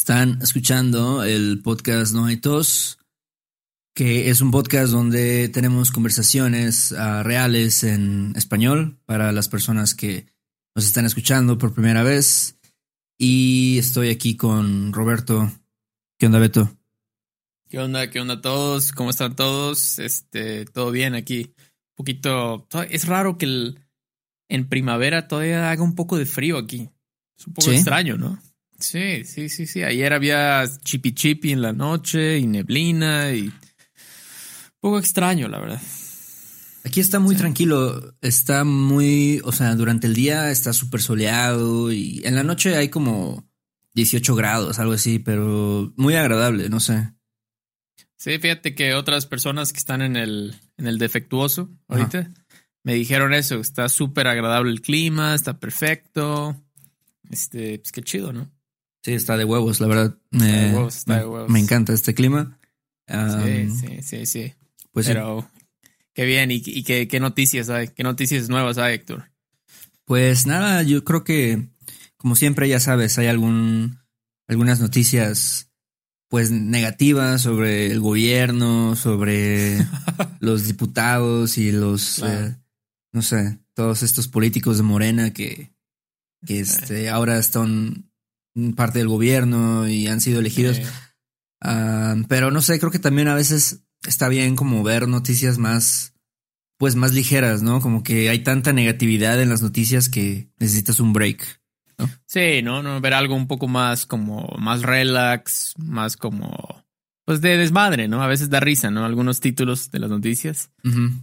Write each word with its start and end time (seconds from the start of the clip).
están 0.00 0.38
escuchando 0.40 1.24
el 1.24 1.60
podcast 1.60 2.14
Noitos, 2.14 2.98
que 3.94 4.30
es 4.30 4.40
un 4.40 4.50
podcast 4.50 4.90
donde 4.90 5.50
tenemos 5.50 5.90
conversaciones 5.92 6.92
uh, 6.92 7.22
reales 7.22 7.84
en 7.84 8.32
español 8.34 8.98
para 9.04 9.30
las 9.30 9.50
personas 9.50 9.94
que 9.94 10.24
nos 10.74 10.86
están 10.86 11.04
escuchando 11.04 11.58
por 11.58 11.74
primera 11.74 12.02
vez. 12.02 12.58
Y 13.18 13.76
estoy 13.76 14.08
aquí 14.08 14.38
con 14.38 14.94
Roberto. 14.94 15.52
¿Qué 16.18 16.24
onda, 16.24 16.38
Beto? 16.38 16.74
¿Qué 17.68 17.78
onda? 17.78 18.08
¿Qué 18.08 18.20
onda 18.20 18.40
todos? 18.40 18.92
¿Cómo 18.92 19.10
están 19.10 19.36
todos? 19.36 19.98
Este, 19.98 20.64
todo 20.64 20.92
bien 20.92 21.14
aquí. 21.14 21.52
Un 21.58 21.96
poquito. 21.96 22.66
Es 22.88 23.06
raro 23.06 23.36
que 23.36 23.44
el, 23.44 23.80
en 24.48 24.66
primavera 24.66 25.28
todavía 25.28 25.70
haga 25.70 25.82
un 25.82 25.94
poco 25.94 26.16
de 26.16 26.24
frío 26.24 26.56
aquí. 26.56 26.88
Es 27.38 27.46
un 27.46 27.52
poco 27.52 27.70
extraño, 27.70 28.16
¿no? 28.16 28.40
Sí, 28.80 29.24
sí, 29.24 29.48
sí, 29.48 29.66
sí. 29.66 29.82
Ayer 29.82 30.12
había 30.12 30.64
chipi 30.82 31.12
chipi 31.12 31.52
en 31.52 31.62
la 31.62 31.72
noche 31.72 32.38
y 32.38 32.46
neblina 32.46 33.32
y. 33.32 33.42
Un 33.42 33.52
poco 34.80 34.98
extraño, 34.98 35.48
la 35.48 35.60
verdad. 35.60 35.80
Aquí 36.84 37.00
está 37.00 37.18
muy 37.18 37.36
tranquilo, 37.36 38.14
está 38.22 38.64
muy, 38.64 39.42
o 39.44 39.52
sea, 39.52 39.74
durante 39.74 40.06
el 40.06 40.14
día 40.14 40.50
está 40.50 40.72
súper 40.72 41.02
soleado 41.02 41.92
y 41.92 42.22
en 42.24 42.34
la 42.34 42.42
noche 42.42 42.74
hay 42.74 42.88
como 42.88 43.46
18 43.92 44.34
grados, 44.34 44.78
algo 44.78 44.94
así, 44.94 45.18
pero 45.18 45.92
muy 45.96 46.14
agradable, 46.14 46.70
no 46.70 46.80
sé. 46.80 47.12
Sí, 48.16 48.38
fíjate 48.38 48.74
que 48.74 48.94
otras 48.94 49.26
personas 49.26 49.74
que 49.74 49.78
están 49.78 50.00
en 50.00 50.16
el, 50.16 50.54
en 50.78 50.86
el 50.86 50.98
defectuoso 50.98 51.70
ahorita 51.88 52.32
me 52.82 52.94
dijeron 52.94 53.34
eso, 53.34 53.60
está 53.60 53.90
súper 53.90 54.26
agradable 54.26 54.70
el 54.70 54.80
clima, 54.80 55.34
está 55.34 55.58
perfecto. 55.60 56.56
Este, 57.28 57.78
pues 57.78 57.92
qué 57.92 58.02
chido, 58.02 58.32
¿no? 58.32 58.50
Sí, 59.02 59.12
está 59.12 59.36
de 59.36 59.44
huevos, 59.44 59.80
la 59.80 59.86
verdad. 59.86 60.18
Está 60.30 60.44
de 60.44 60.74
huevos, 60.74 60.96
está 60.96 61.18
de 61.18 61.26
huevos. 61.26 61.50
Me 61.50 61.60
encanta 61.60 61.92
este 61.92 62.14
clima. 62.14 62.58
sí, 63.08 63.70
sí, 63.70 64.02
sí, 64.02 64.26
sí. 64.26 64.54
Pues 64.92 65.06
Pero 65.06 65.48
qué 66.12 66.24
bien, 66.24 66.50
¿y, 66.50 66.60
qué, 66.82 67.08
qué, 67.08 67.20
noticias 67.20 67.70
hay? 67.70 67.88
¿Qué 67.88 68.02
noticias 68.02 68.48
nuevas 68.48 68.78
hay, 68.78 68.94
Héctor? 68.94 69.30
Pues 70.04 70.46
nada, 70.46 70.82
yo 70.82 71.04
creo 71.04 71.24
que, 71.24 71.68
como 72.16 72.34
siempre, 72.34 72.68
ya 72.68 72.80
sabes, 72.80 73.16
hay 73.18 73.28
algún, 73.28 74.00
algunas 74.48 74.80
noticias 74.80 75.70
pues 76.28 76.50
negativas 76.50 77.42
sobre 77.42 77.90
el 77.90 78.00
gobierno, 78.00 78.96
sobre 78.96 79.78
los 80.40 80.66
diputados 80.66 81.58
y 81.58 81.72
los, 81.72 82.20
eh, 82.20 82.56
no 83.12 83.22
sé, 83.22 83.58
todos 83.74 84.02
estos 84.02 84.28
políticos 84.28 84.76
de 84.76 84.82
Morena 84.84 85.32
que, 85.32 85.72
que 86.46 86.60
este, 86.60 87.08
ahora 87.08 87.38
están 87.38 88.09
parte 88.76 88.98
del 88.98 89.08
gobierno 89.08 89.88
y 89.88 90.06
han 90.06 90.20
sido 90.20 90.40
elegidos. 90.40 90.80
Ah, 91.60 92.16
pero 92.28 92.50
no 92.50 92.62
sé, 92.62 92.78
creo 92.78 92.90
que 92.90 92.98
también 92.98 93.28
a 93.28 93.34
veces 93.34 93.84
está 94.06 94.28
bien 94.28 94.56
como 94.56 94.82
ver 94.82 95.08
noticias 95.08 95.58
más, 95.58 96.14
pues 96.78 96.96
más 96.96 97.12
ligeras, 97.12 97.62
¿no? 97.62 97.80
Como 97.80 98.02
que 98.02 98.28
hay 98.30 98.42
tanta 98.42 98.72
negatividad 98.72 99.40
en 99.40 99.48
las 99.48 99.62
noticias 99.62 100.08
que 100.08 100.50
necesitas 100.58 101.00
un 101.00 101.12
break. 101.12 101.60
Sí, 102.26 102.62
¿no? 102.62 102.82
¿no? 102.82 103.00
Ver 103.00 103.12
algo 103.12 103.34
un 103.34 103.46
poco 103.46 103.68
más 103.68 104.06
como 104.06 104.48
más 104.58 104.82
relax, 104.82 105.74
más 105.78 106.16
como 106.16 106.84
pues 107.30 107.40
de 107.40 107.56
desmadre, 107.56 108.08
¿no? 108.08 108.22
A 108.22 108.26
veces 108.26 108.50
da 108.50 108.58
risa, 108.58 108.90
¿no? 108.90 109.04
Algunos 109.04 109.38
títulos 109.38 109.92
de 109.92 110.00
las 110.00 110.10
noticias. 110.10 110.72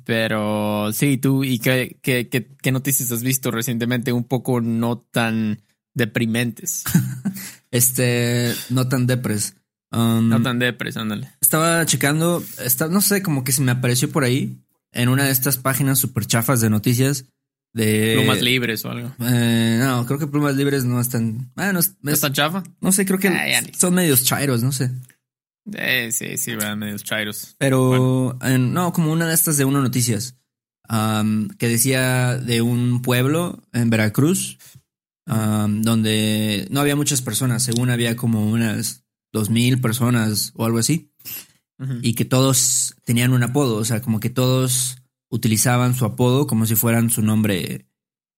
Pero 0.06 0.94
sí, 0.94 1.18
tú, 1.18 1.44
¿y 1.44 1.60
qué, 1.60 2.00
qué, 2.02 2.30
qué, 2.30 2.72
noticias 2.72 3.12
has 3.12 3.24
visto 3.24 3.52
recientemente 3.52 4.14
un 4.14 4.24
poco 4.24 4.62
no 4.62 5.00
tan 5.00 5.62
deprimentes? 5.98 6.84
este, 7.72 8.54
no 8.70 8.88
tan 8.88 9.08
depres. 9.08 9.56
Um, 9.92 10.30
no 10.30 10.42
tan 10.42 10.60
depres, 10.60 10.98
ándale. 10.98 11.32
Estaba 11.42 11.86
checando, 11.86 12.44
está, 12.64 12.88
no 12.88 13.02
sé, 13.02 13.22
como 13.22 13.44
que 13.44 13.52
se 13.52 13.62
me 13.62 13.72
apareció 13.72 14.12
por 14.12 14.24
ahí 14.24 14.58
en 14.92 15.10
una 15.10 15.26
de 15.26 15.32
estas 15.32 15.58
páginas 15.58 16.00
super 16.00 16.26
chafas 16.26 16.62
de 16.62 16.70
noticias 16.70 17.26
plumas 17.74 18.42
libres 18.42 18.86
o 18.86 18.92
algo. 18.92 19.12
Eh, 19.20 19.78
no, 19.80 20.06
creo 20.06 20.20
que 20.20 20.28
plumas 20.28 20.56
libres 20.56 20.86
no 20.86 21.00
están. 21.00 21.52
Ah, 21.56 21.72
no, 21.74 21.80
están 22.12 22.34
chafa? 22.34 22.64
No 22.82 22.92
sé, 22.92 23.06
creo 23.06 23.20
que 23.20 23.28
ah, 23.28 23.64
son 23.78 23.94
medios 23.94 24.24
chairos, 24.24 24.64
no 24.64 24.72
sé. 24.72 24.92
Eh, 25.74 26.12
sí, 26.12 26.38
sí, 26.38 26.56
van 26.56 26.80
medios 26.80 27.04
chairos. 27.04 27.56
Pero 27.58 28.38
no, 28.42 28.94
como 28.94 29.12
una 29.12 29.28
de 29.28 29.34
estas 29.34 29.58
de 29.58 29.66
Uno 29.66 29.82
Noticias. 29.82 30.36
que 30.90 31.68
decía 31.68 32.38
de 32.38 32.62
un 32.62 33.02
pueblo 33.02 33.62
en 33.74 33.90
Veracruz 33.90 34.58
donde 35.28 36.68
no 36.72 36.80
había 36.80 36.96
muchas 36.96 37.22
personas, 37.22 37.64
según 37.64 37.90
había 37.90 38.16
como 38.16 38.50
unas 38.50 39.04
dos 39.34 39.50
mil 39.50 39.82
personas 39.82 40.54
o 40.56 40.66
algo 40.66 40.80
así, 40.80 41.12
y 42.02 42.14
que 42.14 42.26
todos 42.26 42.96
tenían 43.04 43.34
un 43.34 43.44
apodo, 43.44 43.76
o 43.76 43.86
sea, 43.86 44.02
como 44.02 44.20
que 44.20 44.30
todos 44.30 44.98
utilizaban 45.30 45.94
su 45.94 46.06
apodo 46.06 46.48
como 46.48 46.66
si 46.66 46.76
fueran 46.76 47.10
su 47.10 47.22
nombre, 47.22 47.86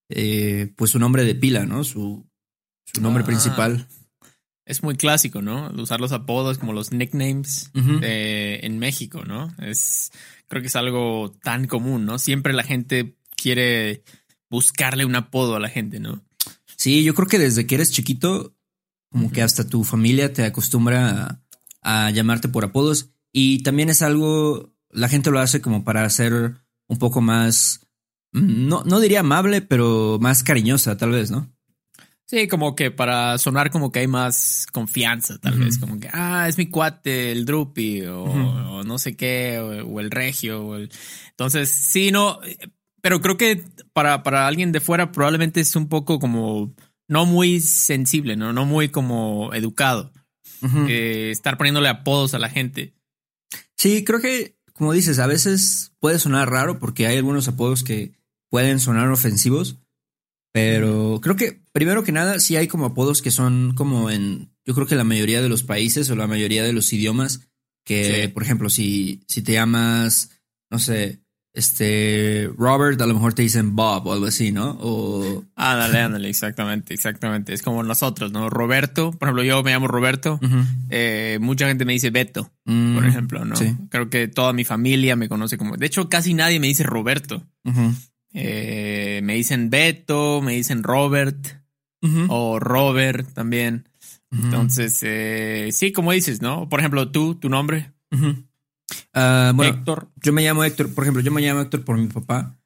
eh, 0.09 0.73
pues 0.75 0.91
su 0.91 1.00
nombre 1.00 1.23
de 1.23 1.35
pila, 1.35 1.66
¿no? 1.66 1.83
Su, 1.83 2.27
su 2.85 3.01
nombre 3.01 3.23
ah. 3.23 3.25
principal. 3.25 3.88
Es 4.66 4.83
muy 4.83 4.95
clásico, 4.95 5.41
¿no? 5.41 5.71
Usar 5.77 6.00
los 6.00 6.11
apodos 6.11 6.57
como 6.57 6.73
los 6.73 6.91
nicknames 6.91 7.71
en 7.73 8.77
México, 8.77 9.23
¿no? 9.25 9.53
Es, 9.59 10.11
creo 10.47 10.61
que 10.61 10.67
es 10.67 10.75
algo 10.75 11.31
tan 11.41 11.66
común, 11.66 12.06
¿no? 12.06 12.19
Siempre 12.19 12.53
la 12.53 12.63
gente 12.63 13.16
quiere 13.35 14.03
buscarle 14.50 15.06
un 15.06 15.16
apodo 15.16 15.56
a 15.56 15.59
la 15.59 15.69
gente, 15.69 16.00
¿no? 16.00 16.23
Sí, 16.79 17.03
yo 17.03 17.13
creo 17.13 17.28
que 17.28 17.40
desde 17.40 17.67
que 17.67 17.75
eres 17.75 17.91
chiquito, 17.91 18.56
como 19.12 19.34
que 19.34 19.41
hasta 19.41 19.67
tu 19.67 19.84
familia 19.84 20.31
te 20.31 20.45
acostumbra 20.45 21.41
a, 21.81 22.06
a, 22.06 22.09
llamarte 22.12 22.47
por 22.47 22.63
apodos. 22.63 23.09
Y 23.34 23.63
también 23.63 23.90
es 23.90 24.01
algo, 24.01 24.73
la 24.89 25.09
gente 25.09 25.29
lo 25.29 25.39
hace 25.39 25.59
como 25.59 25.84
para 25.84 26.06
hacer 26.06 26.56
un 26.88 26.97
poco 26.97 27.19
más, 27.19 27.85
no, 28.31 28.85
no 28.85 29.01
diría 29.01 29.19
amable, 29.19 29.62
pero 29.62 30.19
más 30.22 30.41
cariñosa, 30.41 30.95
tal 30.95 31.12
vez, 31.12 31.31
¿no? 31.31 31.53
Sí, 32.23 32.47
como 32.47 32.75
que 32.78 32.91
para 32.91 33.38
sonar 33.39 33.72
como 33.72 33.91
que 33.91 34.00
hay 34.00 34.07
más 34.07 34.66
confianza, 34.72 35.38
tal 35.39 35.59
vez, 35.59 35.79
como 35.79 36.00
que, 36.00 36.09
ah, 36.13 36.45
es 36.47 36.57
mi 36.57 36.69
cuate, 36.69 37.34
el 37.34 37.44
Drupi, 37.44 38.03
o, 38.06 38.84
no 38.85 39.00
sé 39.00 39.18
qué, 39.18 39.59
o, 39.59 40.00
el 40.00 40.12
Regio. 40.12 40.63
O 40.63 40.75
el... 40.78 40.89
Entonces, 41.31 41.69
sí, 41.69 42.12
no, 42.12 42.39
pero 43.02 43.22
creo 43.22 43.38
que 43.38 43.64
para, 43.94 44.24
para 44.24 44.48
alguien 44.48 44.72
de 44.72 44.80
fuera 44.80 45.12
probablemente 45.12 45.60
es 45.60 45.76
un 45.76 45.88
poco 45.88 46.20
como, 46.20 46.74
no 47.08 47.26
muy 47.26 47.60
sensible, 47.60 48.36
¿no? 48.36 48.54
No 48.54 48.66
muy 48.66 48.90
como 48.90 49.54
educado. 49.54 50.12
Eh, 50.90 51.30
estar 51.32 51.58
poniéndole 51.58 51.88
apodos 51.88 52.34
a 52.34 52.40
la 52.40 52.50
gente. 52.50 52.94
Sí, 53.78 54.04
creo 54.04 54.20
que 54.20 54.60
como 54.80 54.94
dices, 54.94 55.20
a 55.20 55.28
veces 55.28 55.92
puede 56.00 56.20
sonar 56.20 56.50
raro 56.50 56.80
porque 56.80 57.06
hay 57.06 57.18
algunos 57.18 57.50
apodos 57.50 57.84
que 57.84 58.14
pueden 58.50 58.80
sonar 58.80 59.10
ofensivos, 59.12 59.78
pero 60.54 61.20
creo 61.22 61.36
que 61.36 61.62
primero 61.74 62.06
que 62.06 62.14
nada 62.14 62.40
sí 62.40 62.56
hay 62.56 62.70
como 62.70 62.86
apodos 62.86 63.22
que 63.22 63.30
son 63.30 63.74
como 63.76 64.10
en, 64.10 64.54
yo 64.66 64.74
creo 64.74 64.88
que 64.88 64.95
la 64.95 65.04
mayoría 65.04 65.42
de 65.42 65.50
los 65.50 65.63
países 65.63 66.10
o 66.10 66.16
la 66.16 66.28
mayoría 66.28 66.63
de 66.63 66.72
los 66.72 66.94
idiomas, 66.94 67.42
que 67.84 68.31
por 68.34 68.42
ejemplo, 68.42 68.69
si, 68.69 69.22
si 69.28 69.42
te 69.42 69.52
llamas, 69.52 70.30
no 70.72 70.80
sé, 70.80 71.19
este, 71.59 72.50
Robert, 72.57 73.00
a 73.01 73.06
lo 73.06 73.13
mejor 73.13 73.33
te 73.33 73.44
dicen 73.44 73.75
Bob 73.75 74.07
o 74.07 74.13
algo 74.13 74.25
así, 74.25 74.51
¿no? 74.51 74.77
O... 74.81 75.44
Ándale, 75.56 76.00
ándale, 76.00 76.29
exactamente, 76.29 76.94
exactamente. 76.94 77.53
Es 77.53 77.61
como 77.61 77.83
nosotros, 77.83 78.31
¿no? 78.31 78.50
Roberto, 78.50 79.11
por 79.11 79.27
ejemplo, 79.27 79.44
yo 79.44 79.61
me 79.61 79.71
llamo 79.71 79.88
Roberto, 79.88 80.39
eh, 80.89 81.38
mucha 81.41 81.67
gente 81.67 81.85
me 81.85 81.94
dice 81.94 82.09
Beto, 82.09 82.51
por 82.63 82.73
mm, 82.73 83.06
ejemplo, 83.06 83.45
¿no? 83.45 83.56
Creo 83.89 84.09
que 84.09 84.27
toda 84.27 84.53
mi 84.53 84.65
familia 84.65 85.15
me 85.15 85.29
conoce 85.29 85.57
como, 85.57 85.77
de 85.77 85.85
hecho, 85.85 86.09
casi 86.09 86.33
nadie 86.33 86.59
me 86.59 86.67
dice 86.67 86.83
Roberto. 86.83 87.45
Eh, 88.33 89.21
me 89.23 89.35
dicen 89.35 89.69
Beto, 89.69 90.41
me 90.41 90.53
dicen 90.56 90.83
Robert 90.83 91.59
o 92.29 92.59
Robert 92.59 93.33
también. 93.33 93.89
Entonces, 94.31 95.00
eh, 95.03 95.69
sí, 95.71 95.91
como 95.91 96.11
dices, 96.11 96.41
¿no? 96.41 96.69
Por 96.69 96.79
ejemplo, 96.79 97.11
tú, 97.11 97.35
tu 97.35 97.50
nombre. 97.50 97.91
Ah, 99.13 99.51
bueno, 99.56 99.77
Héctor. 99.77 100.11
Yo 100.21 100.33
me 100.33 100.44
llamo 100.44 100.63
Héctor, 100.63 100.94
por 100.94 101.03
ejemplo, 101.03 101.21
yo 101.23 101.31
me 101.31 101.41
llamo 101.41 101.61
Héctor 101.61 101.83
por 101.83 101.97
mi 101.97 102.07
papá, 102.07 102.59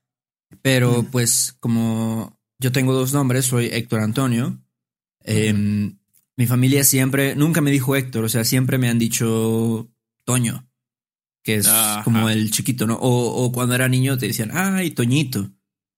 pero 0.61 1.03
pues 1.11 1.55
como 1.59 2.37
yo 2.59 2.71
tengo 2.71 2.93
dos 2.93 3.13
nombres, 3.13 3.45
soy 3.45 3.67
Héctor 3.67 4.01
Antonio. 4.01 4.59
Em, 5.21 5.97
Mi 6.35 6.47
familia 6.47 6.83
siempre, 6.83 7.35
nunca 7.35 7.61
me 7.61 7.69
dijo 7.71 7.95
Héctor, 7.95 8.23
o 8.25 8.29
sea, 8.29 8.43
siempre 8.43 8.77
me 8.77 8.89
han 8.89 8.97
dicho 8.99 9.89
Toño, 10.25 10.67
que 11.43 11.55
es 11.55 11.69
como 12.03 12.27
el 12.29 12.49
chiquito, 12.51 12.87
¿no? 12.87 12.95
O, 12.95 13.43
o, 13.45 13.51
cuando 13.51 13.75
era 13.75 13.87
niño 13.87 14.17
te 14.17 14.27
decían, 14.27 14.49
ay, 14.53 14.91
Toñito, 14.91 15.51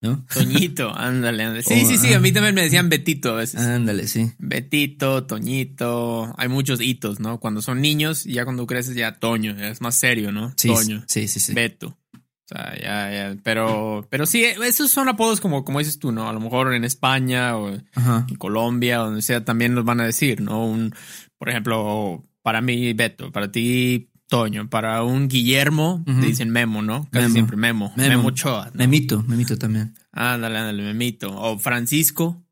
¿no? 0.05 0.25
Toñito, 0.33 0.93
ándale, 0.95 1.43
ándale. 1.43 1.63
Sí, 1.63 1.85
sí, 1.85 1.97
sí, 1.97 2.13
a 2.13 2.19
mí 2.19 2.31
también 2.31 2.55
me 2.55 2.61
decían 2.61 2.89
Betito 2.89 3.31
a 3.33 3.35
veces. 3.37 3.59
Ándale, 3.59 4.07
sí. 4.07 4.31
Betito, 4.37 5.25
Toñito, 5.25 6.33
hay 6.37 6.47
muchos 6.47 6.79
hitos, 6.81 7.19
¿no? 7.19 7.39
Cuando 7.39 7.61
son 7.61 7.81
niños, 7.81 8.23
ya 8.23 8.43
cuando 8.43 8.67
creces 8.67 8.95
ya 8.95 9.19
Toño, 9.19 9.51
es 9.59 9.81
más 9.81 9.95
serio, 9.95 10.31
¿no? 10.31 10.53
Sí, 10.57 10.69
Toño. 10.69 11.03
Sí, 11.07 11.27
sí, 11.27 11.39
sí. 11.39 11.53
Beto. 11.53 11.97
O 12.13 12.47
sea, 12.47 12.75
ya, 12.79 13.11
ya, 13.11 13.37
pero, 13.41 14.05
pero 14.11 14.27
sí, 14.27 14.43
esos 14.43 14.91
son 14.91 15.09
apodos 15.09 15.41
como, 15.41 15.65
como 15.65 15.79
dices 15.79 15.97
tú, 15.97 16.11
¿no? 16.11 16.29
A 16.29 16.33
lo 16.33 16.39
mejor 16.39 16.75
en 16.75 16.83
España 16.83 17.57
o 17.57 17.71
en 17.71 18.35
Colombia, 18.37 18.97
donde 18.97 19.23
sea, 19.23 19.43
también 19.43 19.73
nos 19.73 19.83
van 19.83 19.99
a 19.99 20.05
decir, 20.05 20.41
¿no? 20.41 20.63
Un, 20.63 20.93
por 21.39 21.49
ejemplo, 21.49 22.23
para 22.43 22.61
mí, 22.61 22.93
Beto, 22.93 23.31
para 23.31 23.51
ti, 23.51 24.11
Toño, 24.27 24.69
para 24.69 25.03
un 25.03 25.27
Guillermo, 25.27 26.03
te 26.05 26.25
dicen 26.25 26.49
Memo, 26.49 26.81
¿no? 26.81 27.07
Casi 27.11 27.31
siempre 27.31 27.57
Memo. 27.57 27.93
Memo, 27.95 28.09
Memo 28.09 28.31
Choa. 28.31 28.71
Memito, 28.73 29.21
Memito 29.23 29.57
también. 29.57 29.93
Ándale, 30.11 30.57
ándale, 30.57 30.81
Memito. 30.81 31.29
O 31.29 31.59
Francisco. 31.59 32.43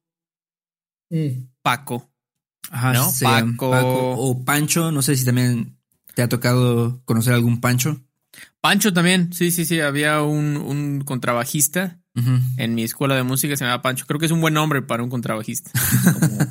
Mm. 1.09 1.47
Paco. 1.63 2.11
Ajá, 2.69 2.93
¿no? 2.93 3.11
Paco. 3.21 3.71
Paco. 3.71 4.15
O 4.17 4.45
Pancho, 4.45 4.91
no 4.91 5.01
sé 5.01 5.15
si 5.15 5.25
también 5.25 5.77
te 6.13 6.21
ha 6.21 6.29
tocado 6.29 7.01
conocer 7.05 7.33
algún 7.33 7.59
Pancho. 7.59 8.03
Pancho 8.61 8.93
también, 8.93 9.33
sí, 9.33 9.49
sí, 9.49 9.65
sí, 9.65 9.79
había 9.79 10.21
un, 10.21 10.57
un 10.57 11.01
contrabajista 11.01 12.02
en 12.15 12.75
mi 12.75 12.83
escuela 12.83 13.15
de 13.15 13.23
música, 13.23 13.55
se 13.55 13.63
llamaba 13.63 13.81
Pancho. 13.81 14.05
Creo 14.05 14.19
que 14.19 14.27
es 14.27 14.31
un 14.31 14.41
buen 14.41 14.53
nombre 14.53 14.81
para 14.81 15.03
un 15.03 15.09
contrabajista. 15.09 15.71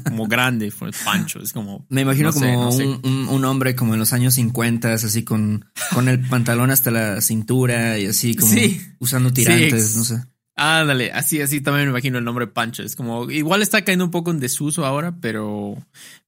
Como, 0.04 0.26
grande, 0.26 0.70
fue 0.70 0.90
Pancho, 1.04 1.40
es 1.40 1.52
como... 1.52 1.86
Me 1.88 2.02
imagino 2.02 2.32
como 2.32 2.70
un, 2.70 3.44
hombre 3.44 3.74
como 3.74 3.94
en 3.94 4.00
los 4.00 4.12
años 4.12 4.34
50, 4.34 4.92
así 4.92 5.24
con, 5.24 5.64
con 5.94 6.08
el 6.08 6.20
pantalón 6.20 6.70
hasta 6.70 6.90
la 6.90 7.20
cintura 7.20 7.98
y 7.98 8.06
así 8.06 8.34
como 8.34 8.52
usando 8.98 9.32
tirantes, 9.32 9.96
no 9.96 10.04
sé. 10.04 10.22
Ándale, 10.54 11.10
así, 11.12 11.40
así 11.40 11.60
también 11.60 11.86
me 11.86 11.90
imagino 11.90 12.18
el 12.18 12.24
nombre 12.24 12.46
Pancho. 12.46 12.82
Es 12.82 12.94
como, 12.94 13.30
igual 13.30 13.62
está 13.62 13.82
cayendo 13.82 14.04
un 14.04 14.10
poco 14.10 14.30
en 14.30 14.40
desuso 14.40 14.84
ahora, 14.84 15.16
pero, 15.20 15.76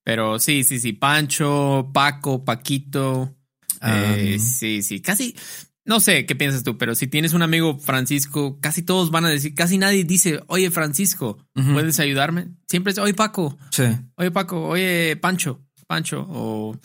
pero 0.03 0.39
sí, 0.39 0.65
sí, 0.65 0.79
sí, 0.79 0.93
Pancho, 0.93 1.91
Paco, 1.93 2.45
Paquito. 2.45 3.37
Eh, 3.83 4.39
sí, 4.41 4.83
sí, 4.83 5.01
casi, 5.01 5.37
no 5.85 6.01
sé 6.01 6.27
qué 6.27 6.35
piensas 6.35 6.65
tú, 6.65 6.79
pero 6.79 6.95
si 6.95 7.07
tienes 7.07 7.33
un 7.33 7.43
amigo 7.43 7.79
Francisco, 7.79 8.59
casi 8.61 8.83
todos 8.83 9.11
van 9.11 9.25
a 9.25 9.31
decir, 9.31 9.55
casi 9.55 9.79
nadie 9.79 10.05
dice, 10.05 10.43
oye 10.47 10.71
Francisco, 10.71 11.39
¿puedes 11.53 12.01
ayudarme? 12.01 12.49
Siempre 12.69 12.93
es, 12.93 12.99
oye 12.99 13.15
Paco, 13.15 13.59
sí. 13.71 13.85
oye 14.17 14.31
Paco, 14.31 14.67
oye 14.67 15.17
Pancho, 15.17 15.63
Pancho, 15.87 16.27
o 16.29 16.79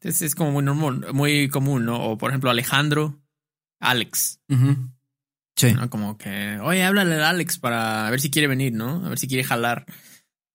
es, 0.00 0.22
es 0.22 0.34
como 0.34 0.52
muy 0.52 0.64
normal, 0.64 1.12
muy 1.12 1.48
común, 1.48 1.84
¿no? 1.84 2.02
O 2.02 2.18
por 2.18 2.30
ejemplo 2.30 2.50
Alejandro, 2.50 3.20
Alex. 3.80 4.40
Sí. 5.56 5.74
Como 5.88 6.18
que, 6.18 6.58
oye, 6.60 6.82
háblale 6.84 7.14
a 7.22 7.30
Alex 7.30 7.58
para 7.58 8.10
ver 8.10 8.20
si 8.20 8.30
quiere 8.30 8.46
venir, 8.46 8.74
¿no? 8.74 9.04
A 9.04 9.08
ver 9.08 9.18
si 9.18 9.26
quiere 9.26 9.42
jalar. 9.42 9.86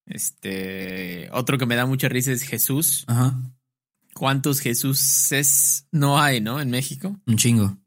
Este, 0.06 1.27
otro 1.31 1.57
que 1.57 1.65
me 1.65 1.75
da 1.75 1.88
mucha 1.88 2.07
risa 2.07 2.31
es 2.31 2.44
Jesús. 2.44 3.06
Ajá. 3.07 3.36
¿Cuántos 4.13 4.59
Jesuses 4.59 5.88
no 5.92 6.19
hay, 6.19 6.39
no? 6.42 6.62
En 6.62 6.69
México. 6.69 7.19
Un 7.25 7.38
chingo. 7.38 7.77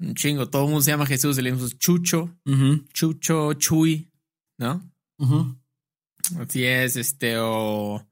Un 0.00 0.14
chingo. 0.14 0.48
Todo 0.48 0.62
el 0.62 0.68
mundo 0.68 0.82
se 0.82 0.90
llama 0.90 1.06
Jesús. 1.06 1.36
Le 1.36 1.50
decimos 1.50 1.78
Chucho, 1.78 2.36
Chucho, 2.92 3.54
Chuy, 3.54 4.10
¿no? 4.58 4.82
Así 6.38 6.64
es, 6.64 6.96
este, 6.96 7.36
o. 7.38 8.06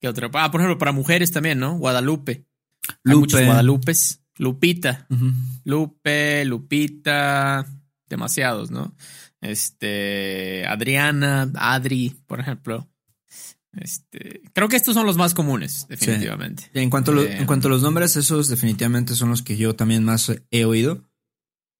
¿Qué 0.00 0.08
otro? 0.08 0.30
Ah, 0.34 0.50
por 0.50 0.60
ejemplo, 0.60 0.78
para 0.78 0.92
mujeres 0.92 1.32
también, 1.32 1.58
¿no? 1.58 1.76
Guadalupe. 1.76 2.46
Lupe. 3.02 3.12
Hay 3.12 3.16
muchos 3.16 3.44
Guadalupes. 3.44 4.22
Lupita. 4.38 5.06
Lupe, 5.64 6.44
Lupita. 6.44 7.66
Demasiados, 8.08 8.70
¿no? 8.70 8.94
Este. 9.40 10.64
Adriana, 10.66 11.50
Adri, 11.56 12.16
por 12.26 12.40
ejemplo. 12.40 12.88
Este, 13.72 14.42
creo 14.54 14.68
que 14.68 14.76
estos 14.76 14.94
son 14.94 15.06
los 15.06 15.16
más 15.16 15.34
comunes, 15.34 15.86
definitivamente. 15.88 16.70
En, 16.74 16.90
cuanto 16.90 17.22
en 17.22 17.46
cuanto 17.46 17.68
a 17.68 17.70
los 17.70 17.82
nombres, 17.82 18.16
esos 18.16 18.48
definitivamente 18.48 19.14
son 19.14 19.28
los 19.28 19.42
que 19.42 19.56
yo 19.56 19.76
también 19.76 20.04
más 20.04 20.32
he 20.50 20.64
oído. 20.64 21.07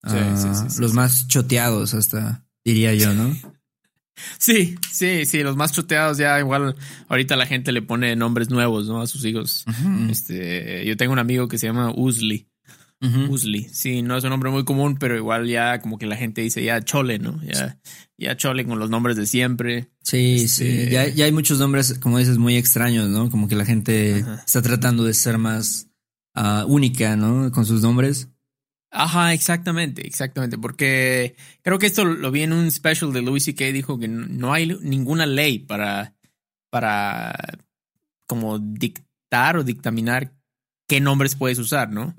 Ah, 0.03 0.67
los 0.79 0.95
más 0.95 1.27
choteados, 1.29 1.95
hasta 1.95 2.45
diría 2.65 2.95
yo, 2.95 3.15
¿no? 3.15 3.37
Sí, 4.39 4.77
sí, 4.93 5.27
sí, 5.27 5.43
los 5.45 5.57
más 5.57 5.73
choteados 5.73 6.19
ya 6.19 6.39
igual 6.41 6.75
ahorita 7.09 7.37
la 7.37 7.47
gente 7.47 7.71
le 7.71 7.83
pone 7.83 8.17
nombres 8.17 8.51
nuevos, 8.51 8.89
¿no? 8.89 9.01
A 9.01 9.07
sus 9.07 9.25
hijos. 9.25 9.65
Este, 10.11 10.85
yo 10.85 10.97
tengo 10.97 11.13
un 11.13 11.19
amigo 11.19 11.47
que 11.47 11.57
se 11.59 11.67
llama 11.67 11.93
Usli. 11.95 12.49
Usli, 13.01 13.69
sí, 13.71 14.03
no 14.03 14.17
es 14.17 14.25
un 14.25 14.31
nombre 14.31 14.51
muy 14.51 14.65
común, 14.65 14.97
pero 14.99 15.17
igual 15.17 15.47
ya 15.47 15.81
como 15.81 15.99
que 15.99 16.07
la 16.07 16.17
gente 16.17 16.41
dice 16.41 16.65
ya 16.65 16.83
chole, 16.83 17.21
¿no? 17.21 17.41
Ya, 17.45 17.79
ya 18.17 18.37
chole 18.37 18.67
con 18.67 18.81
los 18.81 18.91
nombres 18.91 19.17
de 19.17 19.27
siempre. 19.27 19.89
Sí, 20.03 20.49
sí, 20.49 20.67
este, 20.67 20.91
ya, 20.91 21.07
ya, 21.07 21.27
hay 21.27 21.33
muchos 21.33 21.61
nombres, 21.61 21.97
como 22.01 22.19
dices, 22.19 22.39
muy 22.39 22.57
extraños, 22.57 23.09
¿no? 23.09 23.31
Como 23.31 23.47
que 23.47 23.55
la 23.55 23.65
gente 23.65 24.25
está 24.45 24.63
tratando 24.63 25.05
de 25.05 25.15
ser 25.15 25.39
más 25.39 25.89
ah, 26.35 26.65
única, 26.67 27.15
¿no? 27.15 27.53
Con 27.53 27.65
sus 27.67 27.83
nombres. 27.83 28.31
Ajá, 28.91 29.35
exactamente, 29.35 30.07
exactamente, 30.07 30.57
porque 30.57 31.37
creo 31.63 31.79
que 31.79 31.87
esto 31.87 32.05
lo 32.05 32.31
vi 32.31 32.43
en 32.43 32.53
un 32.53 32.71
special 32.71 33.13
de 33.13 33.23
Louis 33.23 33.45
C.K. 33.45 33.67
dijo 33.67 33.99
que 33.99 34.09
no 34.09 34.53
hay 34.53 34.67
ninguna 34.81 35.27
ley 35.27 35.59
para, 35.59 36.15
para 36.71 37.35
como 38.27 38.59
dictar 38.59 39.59
o 39.59 39.65
dictaminar 39.65 40.33
qué 40.89 41.01
nombres 41.01 41.35
puedes 41.35 41.59
usar, 41.59 41.93
¿no? 41.93 42.15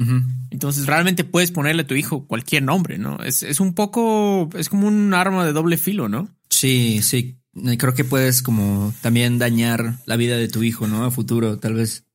Entonces 0.52 0.86
realmente 0.86 1.24
puedes 1.24 1.52
ponerle 1.52 1.82
a 1.82 1.88
tu 1.88 1.96
hijo 1.96 2.28
cualquier 2.28 2.64
nombre, 2.64 3.00
¿no? 3.00 3.18
Es, 3.24 3.42
es 3.42 3.60
un 3.60 3.74
poco, 3.74 4.50
es 4.56 4.70
como 4.70 4.88
un 4.88 5.14
arma 5.14 5.44
de 5.44 5.54
doble 5.54 5.76
filo, 5.76 6.08
¿no? 6.08 6.30
Sí, 6.50 7.02
sí. 7.02 7.40
Creo 7.78 7.96
que 7.96 8.04
puedes 8.04 8.44
como 8.44 8.94
también 9.02 9.40
dañar 9.40 9.96
la 10.06 10.16
vida 10.18 10.38
de 10.38 10.48
tu 10.48 10.62
hijo, 10.62 10.88
¿no? 10.88 11.04
A 11.04 11.12
futuro, 11.12 11.58
tal 11.58 11.74
vez. 11.74 12.06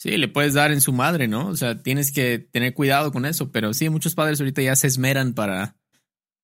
Sí, 0.00 0.16
le 0.16 0.28
puedes 0.28 0.54
dar 0.54 0.72
en 0.72 0.80
su 0.80 0.94
madre, 0.94 1.28
¿no? 1.28 1.48
O 1.48 1.56
sea, 1.56 1.82
tienes 1.82 2.10
que 2.10 2.38
tener 2.38 2.72
cuidado 2.72 3.12
con 3.12 3.26
eso, 3.26 3.52
pero 3.52 3.74
sí, 3.74 3.90
muchos 3.90 4.14
padres 4.14 4.40
ahorita 4.40 4.62
ya 4.62 4.74
se 4.74 4.86
esmeran 4.86 5.34
para 5.34 5.76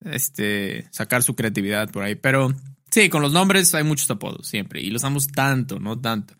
este 0.04 0.86
sacar 0.90 1.22
su 1.22 1.34
creatividad 1.34 1.90
por 1.90 2.02
ahí, 2.02 2.16
pero 2.16 2.54
sí, 2.90 3.08
con 3.08 3.22
los 3.22 3.32
nombres 3.32 3.74
hay 3.74 3.82
muchos 3.82 4.10
apodos 4.10 4.46
siempre 4.46 4.82
y 4.82 4.90
los 4.90 5.00
damos 5.00 5.28
tanto, 5.28 5.80
no 5.80 5.98
tanto. 5.98 6.34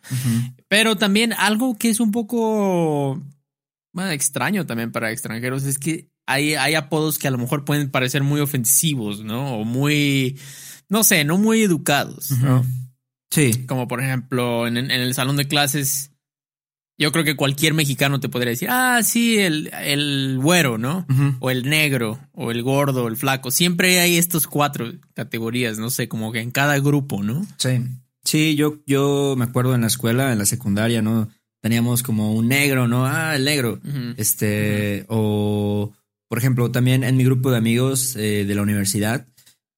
Pero 0.69 0.97
también 0.97 1.33
algo 1.33 1.79
que 1.79 1.89
es 1.89 2.01
un 2.01 2.11
poco 2.11 3.19
bueno, 3.95 4.11
extraño 4.11 4.67
también 4.67 4.93
para 4.93 5.11
extranjeros 5.11 5.65
es 5.65 5.79
que 5.79 6.11
hay, 6.27 6.55
hay 6.55 6.75
apodos 6.75 7.19
que 7.19 7.29
a 7.29 7.31
lo 7.31 7.39
mejor 7.39 7.65
pueden 7.65 7.91
parecer 7.91 8.25
muy 8.25 8.41
ofensivos, 8.43 9.25
¿no? 9.25 9.57
O 9.57 9.65
muy, 9.65 10.39
no 10.91 11.03
sé, 11.03 11.25
no 11.25 11.39
muy 11.39 11.63
educados, 11.63 12.31
¿no? 12.33 12.63
Sí. 13.31 13.65
Como 13.65 13.89
por 13.89 14.03
ejemplo, 14.03 14.67
en, 14.67 14.77
en 14.77 14.91
el 14.91 15.15
salón 15.15 15.39
de 15.39 15.49
clases 15.49 16.11
yo 16.99 17.13
creo 17.13 17.25
que 17.25 17.37
cualquier 17.37 17.75
mexicano 17.75 18.21
te 18.21 18.29
podría 18.29 18.51
decir, 18.51 18.69
ah, 18.71 19.01
sí, 19.03 19.39
el, 19.39 19.71
el 19.83 20.39
güero, 20.41 20.79
¿no? 20.79 21.07
O 21.41 21.51
el 21.51 21.69
negro, 21.69 22.19
o 22.33 22.51
el 22.51 22.63
gordo, 22.63 23.09
el 23.09 23.17
flaco. 23.17 23.51
Siempre 23.51 24.01
hay 24.01 24.17
estos 24.17 24.47
cuatro 24.47 24.93
categorías, 25.15 25.79
no 25.79 25.91
sé, 25.91 26.09
como 26.09 26.33
que 26.33 26.41
en 26.41 26.51
cada 26.51 26.79
grupo, 26.79 27.23
¿no? 27.23 27.47
Sí. 27.59 27.81
Sí, 28.25 28.57
yo, 28.57 28.79
yo 28.87 29.35
me 29.37 29.45
acuerdo 29.45 29.75
en 29.75 29.83
la 29.83 29.87
escuela, 29.87 30.33
en 30.33 30.39
la 30.39 30.47
secundaria, 30.47 31.03
¿no? 31.03 31.29
Teníamos 31.61 32.03
como 32.03 32.33
un 32.33 32.49
negro, 32.49 32.89
¿no? 32.89 33.07
Ah, 33.07 33.37
el 33.37 33.45
negro. 33.45 33.81
Este, 34.17 35.05
o, 35.09 35.93
por 36.29 36.39
ejemplo, 36.39 36.71
también 36.71 37.05
en 37.05 37.17
mi 37.17 37.25
grupo 37.25 37.51
de 37.51 37.59
amigos 37.59 38.17
eh, 38.17 38.45
de 38.45 38.55
la 38.55 38.63
universidad, 38.63 39.27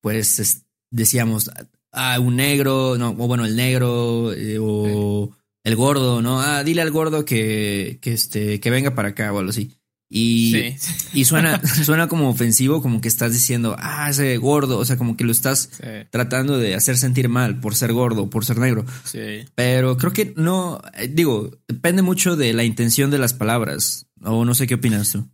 pues 0.01 0.65
decíamos, 0.91 1.51
ah, 1.93 2.19
un 2.21 2.37
negro, 2.37 2.97
no, 2.97 3.11
o 3.11 3.27
bueno, 3.27 3.45
el 3.45 3.57
negro, 3.57 4.33
eh, 4.33 4.59
o 4.61 5.31
el 5.65 5.77
gordo, 5.77 6.23
¿no? 6.23 6.41
Ah, 6.41 6.65
dile 6.65 6.83
al 6.83 6.91
gordo 6.91 7.25
que, 7.25 7.99
que, 8.01 8.13
este, 8.13 8.61
que 8.61 8.71
venga 8.71 8.95
para 8.95 9.09
acá 9.09 9.33
o 9.33 9.39
algo 9.39 9.51
así. 9.51 9.79
Y, 10.11 10.75
y 11.13 11.25
suena, 11.27 11.61
suena 11.85 12.09
como 12.09 12.31
ofensivo, 12.31 12.81
como 12.81 13.01
que 13.01 13.09
estás 13.09 13.33
diciendo, 13.33 13.77
ah, 13.79 14.09
ese 14.09 14.37
gordo, 14.39 14.79
o 14.79 14.85
sea, 14.85 14.97
como 14.97 15.17
que 15.17 15.25
lo 15.25 15.33
estás 15.33 15.71
tratando 16.11 16.59
de 16.59 16.75
hacer 16.75 16.97
sentir 16.97 17.29
mal 17.29 17.61
por 17.61 17.75
ser 17.75 17.93
gordo, 17.93 18.31
por 18.31 18.45
ser 18.45 18.59
negro. 18.59 18.87
Sí. 19.05 19.45
Pero 19.55 19.99
creo 19.99 20.13
que 20.13 20.33
no, 20.37 20.81
eh, 20.95 21.09
digo, 21.09 21.51
depende 21.69 22.03
mucho 22.03 22.37
de 22.37 22.55
la 22.55 22.65
intención 22.65 23.11
de 23.11 23.19
las 23.19 23.35
palabras, 23.35 24.07
o 24.23 24.45
no 24.45 24.55
sé 24.55 24.67
qué 24.67 24.75
opinas 24.75 25.13
tú. 25.13 25.29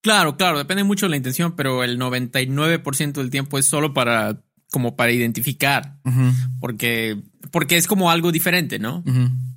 Claro, 0.00 0.36
claro, 0.36 0.58
depende 0.58 0.84
mucho 0.84 1.06
de 1.06 1.10
la 1.10 1.16
intención, 1.16 1.54
pero 1.56 1.82
el 1.82 1.98
99% 1.98 3.12
del 3.12 3.30
tiempo 3.30 3.58
es 3.58 3.66
solo 3.66 3.92
para, 3.92 4.40
como 4.70 4.96
para 4.96 5.12
identificar, 5.12 5.98
porque, 6.60 7.20
porque 7.50 7.76
es 7.76 7.86
como 7.86 8.10
algo 8.10 8.32
diferente, 8.32 8.78
¿no? 8.78 9.02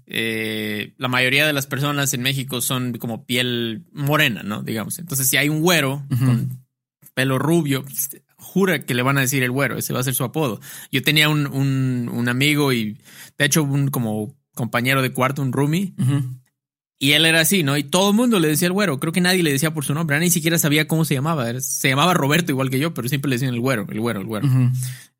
Eh, 0.05 0.93
la 0.97 1.07
mayoría 1.07 1.45
de 1.45 1.53
las 1.53 1.67
personas 1.67 2.13
en 2.13 2.21
México 2.21 2.61
son 2.61 2.93
como 2.93 3.25
piel 3.25 3.85
morena, 3.91 4.43
¿no? 4.43 4.63
Digamos. 4.63 4.99
Entonces, 4.99 5.29
si 5.29 5.37
hay 5.37 5.49
un 5.49 5.61
güero 5.61 6.05
con 6.09 6.63
pelo 7.13 7.37
rubio, 7.37 7.85
jura 8.37 8.79
que 8.79 8.93
le 8.93 9.03
van 9.03 9.17
a 9.17 9.21
decir 9.21 9.43
el 9.43 9.51
güero, 9.51 9.77
ese 9.77 9.93
va 9.93 9.99
a 9.99 10.03
ser 10.03 10.15
su 10.15 10.23
apodo. 10.23 10.59
Yo 10.91 11.03
tenía 11.03 11.29
un, 11.29 11.47
un, 11.47 12.29
amigo 12.29 12.73
y 12.73 12.97
de 13.37 13.45
hecho 13.45 13.63
un 13.63 13.89
como 13.89 14.35
compañero 14.55 15.01
de 15.01 15.11
cuarto, 15.11 15.41
un 15.41 15.51
roomie. 15.51 15.93
Y 17.01 17.13
él 17.13 17.25
era 17.25 17.39
así, 17.39 17.63
¿no? 17.63 17.77
Y 17.77 17.83
todo 17.83 18.09
el 18.09 18.15
mundo 18.15 18.39
le 18.39 18.49
decía 18.49 18.67
el 18.67 18.73
güero. 18.73 18.99
Creo 18.99 19.13
que 19.13 19.21
nadie 19.21 19.41
le 19.41 19.53
decía 19.53 19.73
por 19.73 19.85
su 19.85 19.93
nombre. 19.93 20.19
ni 20.19 20.29
siquiera 20.29 20.57
sabía 20.57 20.85
cómo 20.85 21.05
se 21.05 21.13
llamaba. 21.13 21.59
Se 21.61 21.87
llamaba 21.87 22.13
Roberto 22.13 22.51
igual 22.51 22.69
que 22.69 22.77
yo, 22.77 22.93
pero 22.93 23.07
siempre 23.07 23.29
le 23.29 23.35
decían 23.35 23.53
el 23.53 23.61
güero, 23.61 23.87
el 23.89 24.01
güero, 24.01 24.19
el 24.19 24.27
güero. 24.27 24.49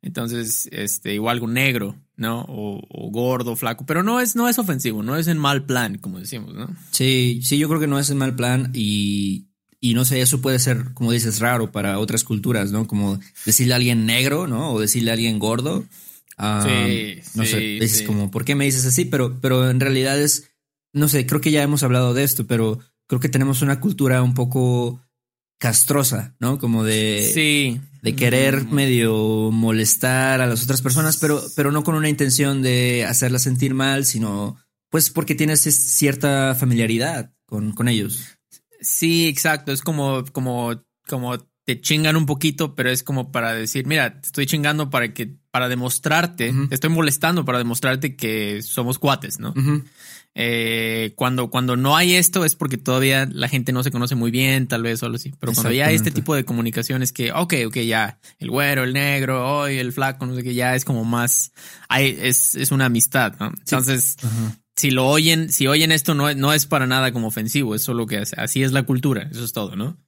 Entonces, 0.02 0.68
este, 0.72 1.14
igual 1.14 1.36
algo 1.36 1.48
negro, 1.48 1.96
¿no? 2.16 2.44
O, 2.48 3.10
gordo, 3.10 3.56
flaco. 3.56 3.86
Pero 3.86 4.02
no 4.02 4.20
es, 4.20 4.36
no 4.36 4.46
es 4.48 4.58
ofensivo, 4.58 5.02
no 5.02 5.16
es 5.16 5.26
en 5.26 5.38
mal 5.38 5.64
plan, 5.64 5.96
como 5.96 6.18
decimos, 6.18 6.54
¿no? 6.54 6.68
Sí, 6.90 7.40
sí, 7.42 7.56
yo 7.56 7.68
creo 7.68 7.80
que 7.80 7.86
no 7.86 7.98
es 7.98 8.10
en 8.10 8.18
mal 8.18 8.34
plan 8.36 8.70
y, 8.74 9.46
y 9.80 9.94
no 9.94 10.04
sé, 10.04 10.20
eso 10.20 10.42
puede 10.42 10.58
ser, 10.58 10.92
como 10.92 11.12
dices, 11.12 11.40
raro 11.40 11.72
para 11.72 11.98
otras 11.98 12.24
culturas, 12.24 12.72
¿no? 12.72 12.86
Como 12.86 13.18
decirle 13.46 13.72
a 13.72 13.76
alguien 13.76 14.04
negro, 14.04 14.46
¿no? 14.46 14.72
O 14.72 14.80
decirle 14.80 15.12
a 15.12 15.14
alguien 15.14 15.38
gordo. 15.38 15.86
Ah, 16.36 16.66
sí, 16.66 17.20
no 17.34 17.44
sé, 17.44 17.78
es 17.78 18.02
como, 18.02 18.30
¿por 18.30 18.46
qué 18.46 18.54
me 18.54 18.64
dices 18.64 18.86
así? 18.86 19.04
Pero, 19.04 19.38
pero 19.40 19.68
en 19.68 19.80
realidad 19.80 20.18
es 20.18 20.49
no 20.92 21.08
sé, 21.08 21.26
creo 21.26 21.40
que 21.40 21.50
ya 21.50 21.62
hemos 21.62 21.82
hablado 21.82 22.14
de 22.14 22.24
esto, 22.24 22.46
pero 22.46 22.78
creo 23.06 23.20
que 23.20 23.28
tenemos 23.28 23.62
una 23.62 23.80
cultura 23.80 24.22
un 24.22 24.34
poco 24.34 25.00
castrosa, 25.58 26.34
¿no? 26.40 26.58
Como 26.58 26.84
de, 26.84 27.30
sí. 27.34 27.80
de 28.02 28.16
querer 28.16 28.64
mm. 28.64 28.72
medio 28.72 29.50
molestar 29.50 30.40
a 30.40 30.46
las 30.46 30.62
otras 30.62 30.80
personas, 30.80 31.18
pero, 31.18 31.42
pero 31.54 31.70
no 31.70 31.84
con 31.84 31.94
una 31.94 32.08
intención 32.08 32.62
de 32.62 33.04
hacerlas 33.04 33.42
sentir 33.42 33.74
mal, 33.74 34.06
sino 34.06 34.56
pues 34.90 35.10
porque 35.10 35.34
tienes 35.34 35.60
cierta 35.60 36.54
familiaridad 36.54 37.32
con, 37.46 37.72
con 37.72 37.88
ellos. 37.88 38.38
Sí, 38.80 39.28
exacto. 39.28 39.72
Es 39.72 39.82
como, 39.82 40.24
como, 40.32 40.82
como 41.06 41.38
te 41.64 41.80
chingan 41.80 42.16
un 42.16 42.26
poquito, 42.26 42.74
pero 42.74 42.90
es 42.90 43.02
como 43.02 43.30
para 43.30 43.54
decir, 43.54 43.86
mira, 43.86 44.20
te 44.20 44.26
estoy 44.26 44.46
chingando 44.46 44.90
para 44.90 45.12
que, 45.12 45.36
para 45.50 45.68
demostrarte, 45.68 46.52
te 46.68 46.74
estoy 46.74 46.90
molestando 46.90 47.44
para 47.44 47.58
demostrarte 47.58 48.16
que 48.16 48.62
somos 48.62 48.98
cuates, 48.98 49.38
¿no? 49.38 49.54
Eh, 50.34 51.12
cuando, 51.16 51.50
cuando 51.50 51.76
no 51.76 51.96
hay 51.96 52.14
esto 52.14 52.44
es 52.44 52.54
porque 52.54 52.78
todavía 52.78 53.28
la 53.30 53.48
gente 53.48 53.72
no 53.72 53.82
se 53.82 53.90
conoce 53.90 54.14
muy 54.14 54.30
bien, 54.30 54.68
tal 54.68 54.82
vez, 54.82 55.02
o 55.02 55.06
algo 55.06 55.16
así. 55.16 55.34
Pero 55.40 55.52
cuando 55.52 55.72
ya 55.72 55.86
hay 55.86 55.96
este 55.96 56.10
tipo 56.10 56.34
de 56.34 56.44
comunicaciones 56.44 57.12
que, 57.12 57.32
ok, 57.32 57.54
ok, 57.66 57.76
ya, 57.78 58.20
el 58.38 58.50
güero, 58.50 58.84
el 58.84 58.92
negro, 58.92 59.60
hoy 59.60 59.78
el 59.78 59.92
flaco, 59.92 60.26
no 60.26 60.34
sé 60.34 60.42
qué, 60.42 60.54
ya 60.54 60.74
es 60.74 60.84
como 60.84 61.04
más, 61.04 61.52
hay, 61.88 62.16
es, 62.20 62.54
es 62.54 62.70
una 62.70 62.86
amistad, 62.86 63.34
¿no? 63.40 63.52
Entonces, 63.58 64.16
si 64.76 64.90
lo 64.90 65.08
oyen, 65.08 65.52
si 65.52 65.66
oyen 65.66 65.92
esto, 65.92 66.14
no, 66.14 66.32
no 66.34 66.52
es 66.52 66.66
para 66.66 66.86
nada 66.86 67.12
como 67.12 67.26
ofensivo, 67.26 67.74
es 67.74 67.82
solo 67.82 68.06
que 68.06 68.22
así 68.36 68.62
es 68.62 68.72
la 68.72 68.84
cultura, 68.84 69.28
eso 69.30 69.44
es 69.44 69.52
todo, 69.52 69.74
¿no? 69.76 69.98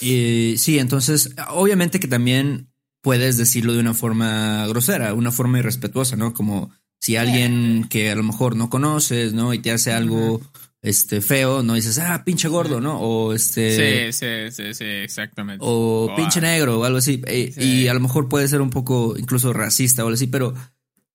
Y, 0.00 0.54
sí, 0.58 0.78
entonces, 0.78 1.30
obviamente 1.50 2.00
que 2.00 2.08
también 2.08 2.68
puedes 3.00 3.36
decirlo 3.36 3.72
de 3.72 3.80
una 3.80 3.94
forma 3.94 4.66
grosera, 4.66 5.14
una 5.14 5.32
forma 5.32 5.58
irrespetuosa, 5.58 6.16
¿no? 6.16 6.34
Como 6.34 6.70
si 7.06 7.14
alguien 7.14 7.86
que 7.88 8.10
a 8.10 8.16
lo 8.16 8.24
mejor 8.24 8.56
no 8.56 8.68
conoces, 8.68 9.32
¿no? 9.32 9.54
Y 9.54 9.60
te 9.60 9.70
hace 9.70 9.92
algo 9.92 10.40
este 10.82 11.20
feo, 11.20 11.62
no 11.62 11.74
dices, 11.74 12.00
ah, 12.00 12.24
pinche 12.24 12.48
gordo, 12.48 12.80
¿no? 12.80 12.98
O 12.98 13.32
este. 13.32 14.10
Sí, 14.10 14.12
sí, 14.12 14.50
sí, 14.50 14.74
sí, 14.74 14.84
exactamente. 14.84 15.64
O 15.64 16.12
pinche 16.16 16.40
negro 16.40 16.80
o 16.80 16.84
algo 16.84 16.98
así. 16.98 17.22
Eh, 17.28 17.54
y 17.58 17.86
a 17.86 17.94
lo 17.94 18.00
mejor 18.00 18.28
puede 18.28 18.48
ser 18.48 18.60
un 18.60 18.70
poco 18.70 19.14
incluso 19.16 19.52
racista 19.52 20.02
o 20.02 20.08
algo 20.08 20.16
así, 20.16 20.26
pero 20.26 20.52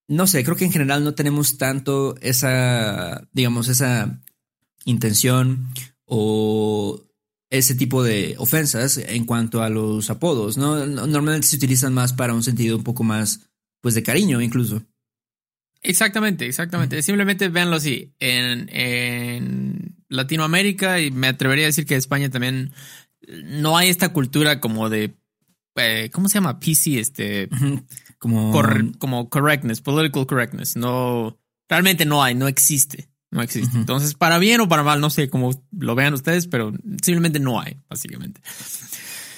no 0.07 0.27
sé, 0.27 0.45
creo 0.45 0.55
que 0.55 0.63
en 0.63 0.71
general 0.71 1.03
no 1.03 1.13
tenemos 1.13 1.57
tanto 1.57 2.15
esa, 2.21 3.27
digamos, 3.33 3.67
esa 3.67 4.21
intención 4.85 5.67
o 6.05 7.03
ese 7.49 7.75
tipo 7.75 8.01
de 8.01 8.35
ofensas 8.37 8.95
en 8.95 9.25
cuanto 9.25 9.61
a 9.61 9.69
los 9.69 10.09
apodos, 10.09 10.57
¿no? 10.57 10.85
Normalmente 10.85 11.47
se 11.47 11.57
utilizan 11.57 11.93
más 11.93 12.13
para 12.13 12.33
un 12.33 12.43
sentido 12.43 12.77
un 12.77 12.83
poco 12.85 13.03
más, 13.03 13.41
pues, 13.81 13.93
de 13.93 14.03
cariño 14.03 14.39
incluso. 14.39 14.83
Exactamente, 15.81 16.45
exactamente. 16.45 17.01
Simplemente 17.01 17.49
véanlo 17.49 17.77
así. 17.77 18.13
En, 18.19 18.69
en, 18.71 19.95
Latinoamérica, 20.09 20.99
y 20.99 21.09
me 21.09 21.27
atrevería 21.27 21.65
a 21.65 21.67
decir 21.67 21.85
que 21.85 21.95
España 21.95 22.29
también, 22.29 22.73
no 23.43 23.77
hay 23.77 23.89
esta 23.89 24.09
cultura 24.09 24.59
como 24.59 24.89
de. 24.89 25.15
Eh, 25.75 26.09
¿Cómo 26.11 26.27
se 26.29 26.35
llama? 26.35 26.59
PC, 26.59 26.99
este. 26.99 27.49
Como. 28.19 28.51
como 28.99 29.29
correctness, 29.29 29.81
political 29.81 30.27
correctness. 30.27 30.75
No. 30.75 31.39
Realmente 31.67 32.05
no 32.05 32.21
hay, 32.21 32.35
no 32.35 32.47
existe. 32.47 33.09
No 33.31 33.41
existe. 33.41 33.77
Entonces, 33.77 34.13
para 34.13 34.39
bien 34.39 34.59
o 34.59 34.67
para 34.67 34.83
mal, 34.83 34.99
no 34.99 35.09
sé 35.09 35.29
cómo 35.29 35.51
lo 35.71 35.95
vean 35.95 36.13
ustedes, 36.13 36.47
pero 36.47 36.73
simplemente 37.01 37.39
no 37.39 37.61
hay, 37.61 37.77
básicamente. 37.89 38.41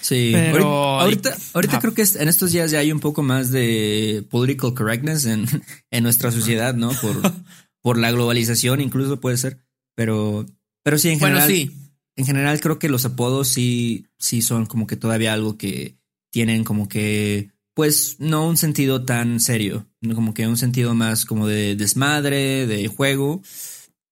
Sí, 0.03 0.33
ahorita, 0.35 1.37
ahorita, 1.53 1.79
creo 1.79 1.93
que 1.93 2.03
en 2.03 2.27
estos 2.27 2.51
días 2.51 2.71
ya 2.71 2.79
hay 2.79 2.91
un 2.91 2.99
poco 2.99 3.23
más 3.23 3.51
de 3.51 4.25
political 4.29 4.73
correctness 4.73 5.25
en, 5.25 5.45
en 5.91 6.03
nuestra 6.03 6.29
sociedad, 6.29 6.75
¿no? 6.75 6.91
Por, 7.01 7.21
por 7.81 7.97
la 7.97 8.11
globalización, 8.11 8.81
incluso 8.81 9.21
puede 9.21 9.37
ser. 9.37 9.59
Pero, 9.95 10.45
pero 10.83 10.97
sí, 10.97 11.09
en 11.09 11.19
general. 11.19 11.49
sí. 11.49 11.71
En 12.15 12.25
general, 12.25 12.59
creo 12.59 12.77
que 12.77 12.89
los 12.89 13.05
apodos 13.05 13.47
sí, 13.47 14.05
sí 14.19 14.41
son 14.41 14.65
como 14.65 14.85
que 14.87 14.97
todavía 14.97 15.33
algo 15.33 15.57
que 15.57 15.97
tienen 16.31 16.63
como 16.63 16.87
que, 16.87 17.49
pues, 17.73 18.17
no 18.19 18.45
un 18.45 18.57
sentido 18.57 19.03
tan 19.03 19.39
serio, 19.39 19.87
como 20.13 20.33
que 20.33 20.47
un 20.47 20.57
sentido 20.57 20.93
más 20.93 21.25
como 21.25 21.47
de 21.47 21.75
desmadre, 21.75 22.67
de 22.67 22.87
juego. 22.87 23.41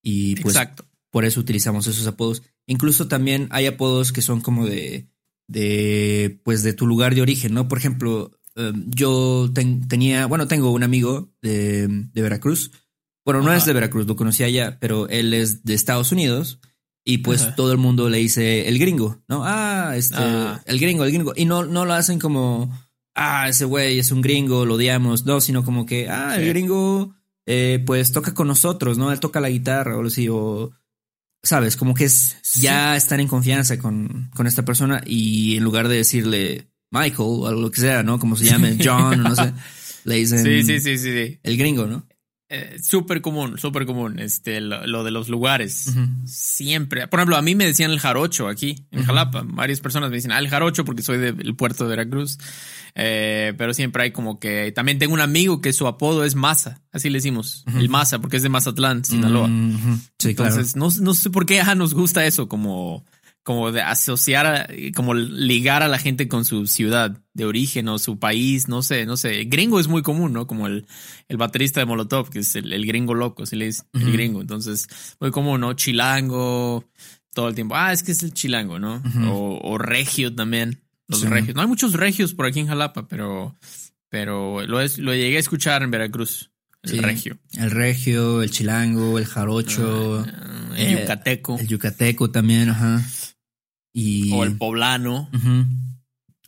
Y 0.01 0.36
pues, 0.38 0.55
Exacto. 0.55 0.86
por 1.12 1.25
eso 1.25 1.41
utilizamos 1.41 1.86
esos 1.86 2.07
apodos. 2.07 2.41
Incluso 2.65 3.07
también 3.07 3.48
hay 3.51 3.67
apodos 3.67 4.12
que 4.12 4.21
son 4.21 4.41
como 4.41 4.65
de 4.65 5.11
de, 5.51 6.39
pues, 6.43 6.63
de 6.63 6.74
tu 6.74 6.88
lugar 6.88 7.15
de 7.15 7.22
origen, 7.22 7.53
¿no? 7.53 7.67
Por 7.67 7.77
ejemplo, 7.77 8.31
em, 8.55 8.89
yo 8.89 9.51
tenía, 9.53 10.25
bueno, 10.25 10.48
tengo 10.48 10.72
un 10.72 10.84
amigo 10.84 11.34
de, 11.41 11.88
de 11.88 12.22
Veracruz. 12.22 12.72
Bueno, 13.25 13.41
no 13.41 13.53
es 13.53 13.65
de 13.65 13.74
Veracruz, 13.74 14.08
lo 14.08 14.15
conocí 14.15 14.43
allá, 14.43 14.79
pero 14.79 15.08
él 15.10 15.34
es 15.34 15.63
de 15.63 15.74
Estados 15.74 16.12
Unidos 16.12 16.60
y 17.03 17.20
pues 17.20 17.55
todo 17.55 17.72
el 17.72 17.77
mundo 17.77 18.10
le 18.10 18.20
dice 18.20 18.67
el 18.67 18.77
gringo, 18.77 19.22
¿no? 19.27 19.43
Ah, 19.43 19.93
este, 19.96 20.17
ah. 20.17 20.62
el 20.65 20.79
gringo, 20.79 21.03
el 21.03 21.12
gringo. 21.12 21.34
Y 21.36 21.46
no, 21.46 21.65
no 21.65 21.86
lo 21.86 21.93
hacen 21.93 22.20
como, 22.20 22.72
ah, 23.15 23.50
ese 23.50 23.65
güey 23.65 24.00
es 24.00 24.12
un 24.12 24.22
gringo, 24.22 24.65
lo 24.65 24.75
odiamos, 24.75 25.25
no, 25.25 25.41
sino 25.41 25.63
como 25.63 25.86
que, 25.86 26.10
ah, 26.10 26.36
el 26.38 26.48
gringo, 26.50 27.15
eh, 27.46 27.84
pues 27.86 28.12
toca 28.12 28.34
con 28.34 28.48
nosotros, 28.48 28.98
¿no? 28.98 29.12
Él 29.12 29.20
toca 29.20 29.41
la 29.41 29.50
guitarra 29.50 29.98
o 29.98 30.05
así, 30.05 30.27
o 30.29 30.72
sabes, 31.43 31.75
como 31.75 31.93
que 31.93 32.05
es 32.05 32.38
ya 32.55 32.95
estar 32.95 33.19
en 33.19 33.27
confianza 33.27 33.79
con, 33.79 34.29
con, 34.36 34.48
esta 34.48 34.63
persona 34.63 35.01
y 35.05 35.57
en 35.57 35.63
lugar 35.63 35.88
de 35.88 35.98
decirle 35.98 36.67
Michael 36.91 37.15
o 37.19 37.51
lo 37.51 37.71
que 37.71 37.81
sea, 37.81 38.03
¿no? 38.03 38.19
Como 38.19 38.36
se 38.36 38.45
llame, 38.45 38.77
John, 38.83 39.24
no 39.24 39.36
sé, 39.36 39.53
le 40.05 40.15
dicen 40.17 40.43
sí, 40.43 40.63
sí, 40.63 40.79
sí, 40.79 40.98
sí, 40.98 41.39
el 41.41 41.57
gringo, 41.57 41.88
¿no? 41.88 42.07
Eh, 42.53 42.79
súper 42.84 43.22
común, 43.22 43.58
súper 43.58 43.86
común, 43.86 44.20
este, 44.20 44.60
lo, 44.60 45.05
de 45.05 45.12
los 45.12 45.29
lugares. 45.29 45.96
Siempre. 46.25 47.08
Por 47.08 47.22
ejemplo, 47.22 47.38
a 47.38 47.41
mí 47.41 47.55
me 47.55 47.65
decían 47.65 47.91
el 47.91 48.00
jarocho 48.01 48.50
aquí, 48.50 48.88
en 48.91 49.05
Jalapa. 49.05 49.43
Varias 49.46 49.79
personas 49.79 50.10
me 50.10 50.17
dicen, 50.17 50.34
ah, 50.34 50.39
el 50.39 50.50
jarocho 50.50 50.84
porque 50.84 51.01
soy 51.01 51.17
del 51.17 51.55
puerto 51.55 51.86
de 51.86 51.91
Veracruz. 51.91 52.38
Eh, 52.93 53.53
pero 53.58 53.74
siempre 53.74 54.03
hay 54.03 54.12
como 54.12 54.38
que. 54.38 54.74
También 54.74 55.00
tengo 55.00 55.13
un 55.13 55.22
amigo 55.22 55.62
que 55.62 55.72
su 55.72 55.88
apodo 55.88 56.25
es 56.25 56.36
Masa, 56.36 56.81
así 56.91 57.10
le 57.10 57.20
decimos, 57.20 57.63
el 57.74 57.88
Masa, 57.88 58.20
porque 58.20 58.36
es 58.36 58.43
de 58.43 58.50
Mazatlán, 58.50 59.05
Sinaloa. 59.05 59.48
Sí, 60.20 60.31
Entonces, 60.31 60.75
no, 60.75 60.89
no, 61.00 61.13
sé 61.13 61.29
por 61.29 61.46
qué 61.46 61.63
nos 61.77 61.93
gusta 61.93 62.25
eso, 62.25 62.50
como, 62.50 63.05
como 63.43 63.71
de 63.71 63.81
asociar, 63.81 64.71
como 64.95 65.13
ligar 65.13 65.81
a 65.81 65.88
la 65.88 65.98
gente 65.98 66.27
con 66.27 66.45
su 66.45 66.67
ciudad 66.67 67.17
de 67.33 67.45
origen 67.45 67.88
o 67.88 67.98
su 67.98 68.19
país, 68.19 68.67
no 68.67 68.83
sé, 68.83 69.05
no 69.05 69.17
sé. 69.17 69.45
Gringo 69.45 69.79
es 69.79 69.88
muy 69.88 70.03
común, 70.03 70.33
¿no? 70.33 70.45
Como 70.45 70.67
el, 70.67 70.86
el 71.27 71.38
baterista 71.38 71.79
de 71.79 71.88
Molotov, 71.88 72.29
que 72.29 72.39
es 72.39 72.55
el, 72.55 72.86
gringo 72.86 73.15
loco, 73.15 73.43
así 73.43 73.55
le 73.55 73.65
dice, 73.65 73.83
el 73.93 74.12
gringo. 74.12 74.41
Entonces, 74.41 74.88
muy 75.19 75.31
común, 75.31 75.62
¿no? 75.62 75.74
Chilango, 75.74 76.86
todo 77.33 77.48
el 77.48 77.55
tiempo. 77.55 77.75
Ah, 77.75 77.93
es 77.93 78.03
que 78.03 78.12
es 78.12 78.21
el 78.21 78.33
chilango, 78.33 78.77
¿no? 78.77 79.01
o, 79.27 79.60
o 79.63 79.77
regio 79.77 80.33
también. 80.36 80.81
Los 81.07 81.21
regios. 81.29 81.55
No 81.55 81.62
hay 81.62 81.67
muchos 81.67 81.93
regios 81.93 82.33
por 82.33 82.45
aquí 82.45 82.60
en 82.60 82.67
Jalapa, 82.67 83.07
pero, 83.07 83.55
pero 84.10 84.65
lo, 84.65 84.81
es, 84.81 84.98
lo 84.98 85.13
llegué 85.13 85.38
a 85.38 85.39
escuchar 85.41 85.83
en 85.83 85.91
Veracruz. 85.91 86.51
El 86.83 87.03
regio. 87.03 87.38
El 87.57 87.69
regio, 87.69 88.41
el 88.41 88.50
chilango, 88.50 89.19
el 89.19 89.25
jarocho. 89.25 90.25
Ah, 90.27 90.74
el 90.77 90.88
eh, 90.88 91.01
yucateco. 91.01 91.60
El 91.60 91.67
yucateco 91.67 92.31
también, 92.31 92.69
ajá. 92.69 93.03
Y... 93.93 94.31
O 94.33 94.43
el 94.43 94.57
poblano. 94.57 95.29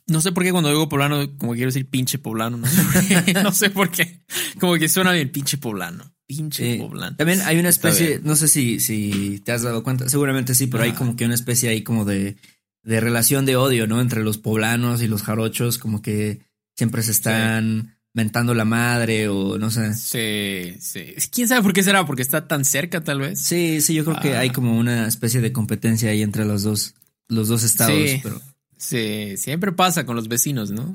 No 0.06 0.20
sé 0.20 0.32
por 0.32 0.42
qué 0.42 0.52
cuando 0.52 0.70
digo 0.70 0.88
poblano, 0.88 1.36
como 1.38 1.54
quiero 1.54 1.68
decir 1.68 1.88
pinche 1.88 2.18
poblano, 2.18 2.58
no 2.58 2.66
sé 2.66 2.82
por 2.82 3.24
qué. 3.24 3.32
no 3.42 3.52
sé 3.52 3.70
por 3.70 3.90
qué. 3.90 4.20
Como 4.60 4.74
que 4.74 4.88
suena 4.88 5.12
bien 5.12 5.30
pinche 5.30 5.56
poblano. 5.56 6.12
Pinche 6.26 6.78
poblano. 6.78 7.16
También 7.16 7.40
hay 7.42 7.58
una 7.58 7.68
especie, 7.70 8.20
no 8.22 8.36
sé 8.36 8.48
si, 8.48 8.80
si 8.80 9.40
te 9.44 9.52
has 9.52 9.62
dado 9.62 9.82
cuenta, 9.82 10.08
seguramente 10.08 10.54
sí, 10.54 10.66
pero 10.66 10.84
hay 10.84 10.92
como 10.92 11.16
que 11.16 11.24
una 11.24 11.34
especie 11.34 11.70
ahí 11.70 11.82
como 11.82 12.04
de 12.04 12.36
de 12.84 13.00
relación 13.00 13.46
de 13.46 13.56
odio, 13.56 13.86
¿no? 13.86 14.00
Entre 14.00 14.22
los 14.22 14.38
poblanos 14.38 15.02
y 15.02 15.08
los 15.08 15.22
jarochos, 15.22 15.78
como 15.78 16.02
que 16.02 16.40
siempre 16.76 17.02
se 17.02 17.12
están 17.12 17.96
mentando 18.12 18.54
la 18.54 18.64
madre 18.64 19.28
o 19.28 19.58
no 19.58 19.70
sé. 19.70 19.94
Sí, 19.94 20.76
sí. 20.80 21.14
¿Quién 21.32 21.48
sabe 21.48 21.62
por 21.62 21.72
qué 21.72 21.82
será? 21.82 22.06
Porque 22.06 22.22
está 22.22 22.46
tan 22.46 22.64
cerca, 22.64 23.02
tal 23.02 23.20
vez. 23.20 23.40
Sí, 23.40 23.80
sí, 23.80 23.94
yo 23.94 24.04
creo 24.04 24.20
que 24.20 24.36
hay 24.36 24.50
ah. 24.50 24.52
como 24.52 24.76
una 24.78 25.08
especie 25.08 25.40
de 25.40 25.52
competencia 25.52 26.10
ahí 26.10 26.22
entre 26.22 26.44
los 26.44 26.62
dos, 26.62 26.94
los 27.28 27.48
dos 27.48 27.62
estados, 27.62 27.98
pero. 28.22 28.40
Sí, 28.76 29.36
siempre 29.36 29.72
pasa 29.72 30.04
con 30.04 30.16
los 30.16 30.28
vecinos, 30.28 30.70
¿no? 30.70 30.92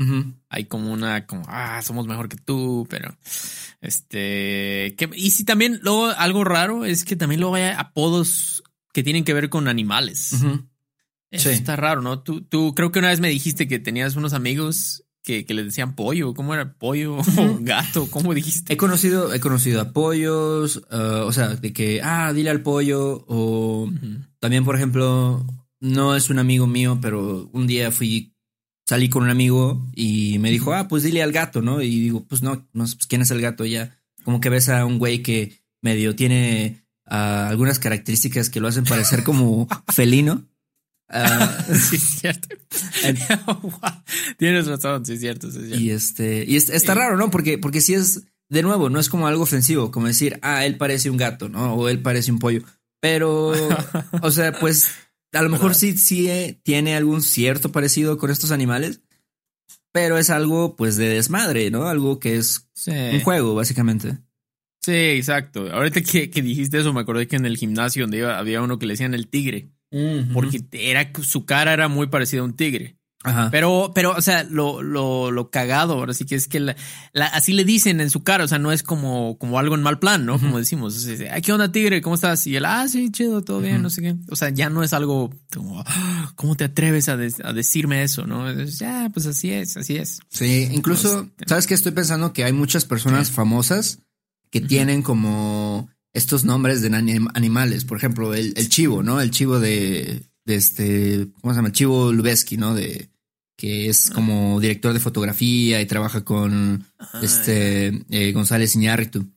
Hay 0.50 0.66
como 0.66 0.92
una, 0.92 1.26
como, 1.26 1.44
ah, 1.48 1.82
somos 1.82 2.06
mejor 2.08 2.30
que 2.30 2.38
tú, 2.38 2.86
pero 2.90 3.18
este, 3.82 4.96
que, 4.98 5.10
y 5.16 5.32
si 5.32 5.44
también 5.44 5.80
luego 5.82 6.08
algo 6.08 6.44
raro 6.44 6.86
es 6.86 7.06
que 7.06 7.16
también 7.16 7.42
luego 7.42 7.56
hay 7.56 7.64
apodos 7.76 8.64
que 8.94 9.02
tienen 9.02 9.24
que 9.24 9.34
ver 9.34 9.50
con 9.50 9.68
animales. 9.68 10.36
Eso 11.32 11.50
está 11.50 11.76
raro, 11.76 12.02
¿no? 12.02 12.22
Tú, 12.22 12.42
tú 12.42 12.74
creo 12.76 12.92
que 12.92 13.00
una 13.00 13.10
vez 13.10 13.20
me 13.20 13.30
dijiste 13.30 13.68
que 13.68 13.80
tenías 13.80 14.16
unos 14.16 14.34
amigos 14.34 15.04
que, 15.24 15.46
que 15.46 15.54
les 15.54 15.66
decían 15.66 15.96
pollo. 15.96 16.34
¿Cómo 16.34 16.54
era? 16.54 16.74
¿Pollo 16.74 17.18
o 17.18 17.58
gato? 17.62 18.10
¿Cómo 18.10 18.34
dijiste? 18.34 18.74
He 18.74 18.78
conocido, 18.78 19.34
he 19.34 19.40
conocido 19.40 19.82
a 19.82 19.94
pollos, 19.94 20.78
uh, 20.92 21.24
o 21.26 21.32
sea, 21.32 21.50
de 21.50 21.72
que, 21.72 22.02
ah, 22.04 22.34
dile 22.34 22.50
al 22.50 22.62
pollo. 22.62 23.26
O 23.28 23.92
también, 24.40 24.66
por 24.66 24.76
ejemplo, 24.76 25.46
no 25.80 26.16
es 26.16 26.30
un 26.30 26.40
amigo 26.40 26.68
mío, 26.68 27.00
pero 27.02 27.50
un 27.54 27.68
día 27.68 27.92
fui, 27.92 28.36
salí 28.86 29.10
con 29.10 29.24
un 29.24 29.30
amigo 29.30 29.88
y 29.96 30.38
me 30.40 30.52
dijo, 30.52 30.74
ah, 30.74 30.88
pues 30.88 31.04
dile 31.04 31.24
al 31.24 31.32
gato, 31.32 31.62
¿no? 31.62 31.82
Y 31.82 32.00
digo, 32.00 32.26
pues 32.28 32.42
no, 32.42 32.68
no 32.74 32.84
pues 32.84 33.08
¿quién 33.08 33.22
es 33.22 33.32
el 33.32 33.42
gato? 33.42 33.66
Ya, 33.66 33.98
como 34.24 34.42
que 34.42 34.50
ves 34.50 34.70
a 34.70 34.86
un 34.86 35.00
güey 35.00 35.24
que 35.24 35.62
medio 35.82 36.16
tiene 36.16 36.84
uh, 37.06 37.50
algunas 37.50 37.80
características 37.80 38.50
que 38.50 38.60
lo 38.60 38.68
hacen 38.68 38.84
parecer 38.84 39.24
como 39.24 39.68
felino. 39.94 40.46
Ah, 41.08 41.66
sí, 41.68 41.96
es 41.96 42.20
cierto. 42.20 42.50
Tienes 44.38 44.68
razón, 44.68 45.06
sí, 45.06 45.14
es 45.14 45.20
cierto, 45.20 45.52
sí, 45.52 45.60
Y 45.76 45.90
este, 45.92 46.46
y 46.48 46.56
está 46.56 46.94
raro, 46.94 47.18
¿no? 47.18 47.32
Porque, 47.32 47.58
porque 47.58 47.82
si 47.82 47.96
es, 47.96 48.24
de 48.50 48.64
nuevo, 48.64 48.90
no 48.90 49.00
es 49.00 49.10
como 49.10 49.28
algo 49.28 49.44
ofensivo, 49.44 49.92
como 49.92 50.08
decir, 50.08 50.40
ah, 50.42 50.66
él 50.66 50.78
parece 50.78 51.10
un 51.10 51.18
gato, 51.18 51.50
¿no? 51.50 51.74
O 51.74 51.90
él 51.90 52.02
parece 52.02 52.32
un 52.32 52.40
pollo. 52.40 52.62
Pero, 53.00 53.54
o 54.22 54.32
sea, 54.32 54.52
pues, 54.52 54.90
a 55.34 55.42
lo 55.42 55.50
mejor 55.50 55.76
sí, 55.76 55.98
sí 55.98 56.30
eh, 56.30 56.60
tiene 56.64 56.96
algún 56.96 57.22
cierto 57.22 57.72
parecido 57.72 58.18
con 58.18 58.32
estos 58.32 58.52
animales, 58.52 59.02
pero 59.92 60.18
es 60.18 60.30
algo, 60.30 60.76
pues, 60.76 60.96
de 60.96 61.10
desmadre, 61.10 61.72
¿no? 61.72 61.88
Algo 61.88 62.20
que 62.20 62.36
es 62.36 62.68
un 62.88 63.22
juego, 63.22 63.56
básicamente. 63.56 64.18
Sí, 64.82 64.92
exacto. 64.92 65.72
Ahorita 65.72 66.02
que, 66.02 66.30
que, 66.30 66.42
dijiste 66.42 66.80
eso, 66.80 66.94
me 66.94 67.02
acordé 67.02 67.28
que 67.28 67.36
en 67.36 67.46
el 67.46 67.58
gimnasio 67.58 68.04
donde 68.04 68.20
iba, 68.20 68.38
había 68.38 68.62
uno 68.62 68.80
que 68.80 68.86
le 68.86 68.94
decían 68.94 69.14
el 69.14 69.28
tigre. 69.28 69.72
Porque 70.34 70.64
era, 70.72 71.12
su 71.24 71.46
cara 71.46 71.74
era 71.74 71.88
muy 71.88 72.08
parecida 72.08 72.42
a 72.42 72.46
un 72.46 72.56
tigre. 72.56 72.99
Pero, 73.52 73.92
pero, 73.94 74.12
o 74.12 74.22
sea, 74.22 74.46
lo, 74.46 74.82
lo, 74.82 75.30
lo 75.30 75.50
cagado, 75.50 75.96
ahora 75.96 76.14
sí 76.14 76.26
que 76.26 76.36
es 76.36 76.48
que 76.48 76.60
la, 76.62 76.76
así 77.34 77.52
le 77.52 77.66
dicen 77.66 78.00
en 78.00 78.10
su 78.10 78.24
cara, 78.24 78.46
o 78.46 78.48
sea, 78.48 78.60
no 78.60 78.72
es 78.72 78.82
como, 78.82 79.38
como 79.38 79.60
algo 79.60 79.76
en 79.76 79.82
mal 79.82 80.00
plan, 80.00 80.26
¿no? 80.26 80.40
Como 80.40 80.58
decimos, 80.58 81.06
ay, 81.30 81.42
¿qué 81.42 81.52
onda, 81.52 81.70
tigre? 81.70 82.02
¿Cómo 82.02 82.16
estás? 82.16 82.48
Y 82.48 82.56
él, 82.56 82.64
ah, 82.64 82.88
sí, 82.88 83.12
chido, 83.12 83.42
todo 83.42 83.60
bien, 83.60 83.82
no 83.82 83.90
sé 83.90 84.02
qué. 84.02 84.16
O 84.30 84.38
sea, 84.38 84.50
ya 84.52 84.70
no 84.70 84.84
es 84.84 84.94
algo 84.94 85.34
como, 85.54 85.84
ah, 85.86 86.32
¿cómo 86.36 86.56
te 86.56 86.64
atreves 86.64 87.10
a, 87.10 87.14
a 87.14 87.54
decirme 87.54 88.04
eso, 88.04 88.26
no? 88.26 88.50
ya, 88.64 89.10
pues 89.14 89.26
así 89.26 89.52
es, 89.52 89.76
así 89.76 89.98
es. 89.98 90.22
Sí, 90.30 90.70
incluso, 90.72 91.30
¿sabes 91.46 91.68
qué? 91.68 91.74
Estoy 91.74 91.92
pensando 91.92 92.32
que 92.32 92.46
hay 92.46 92.54
muchas 92.54 92.86
personas 92.86 93.32
famosas 93.32 94.00
que 94.50 94.62
tienen 94.62 95.02
como 95.02 95.90
estos 96.14 96.46
nombres 96.46 96.82
de 96.82 96.96
animales. 97.34 97.86
Por 97.86 97.98
ejemplo, 97.98 98.34
el, 98.34 98.70
chivo, 98.70 99.04
¿no? 99.04 99.22
El 99.22 99.32
chivo 99.32 99.60
de, 99.60 100.24
de, 100.46 100.56
este, 100.56 101.28
¿cómo 101.42 101.54
se 101.54 101.58
llama? 101.58 101.68
El 101.70 101.74
chivo 101.74 102.12
Lubeski, 102.12 102.58
¿no? 102.58 102.74
De 102.74 103.09
que 103.60 103.90
es 103.90 104.10
como 104.10 104.58
director 104.62 104.94
de 104.94 105.02
fotografía 105.02 105.82
y 105.82 105.86
trabaja 105.86 106.24
con 106.24 106.86
ah, 106.98 107.20
este 107.22 107.88
eh, 108.10 108.32
González 108.32 108.74
Iñárritu. 108.76 109.28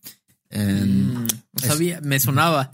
Mm, 0.53 1.27
sabía, 1.57 2.01
me 2.03 2.21
sonaba. 2.21 2.71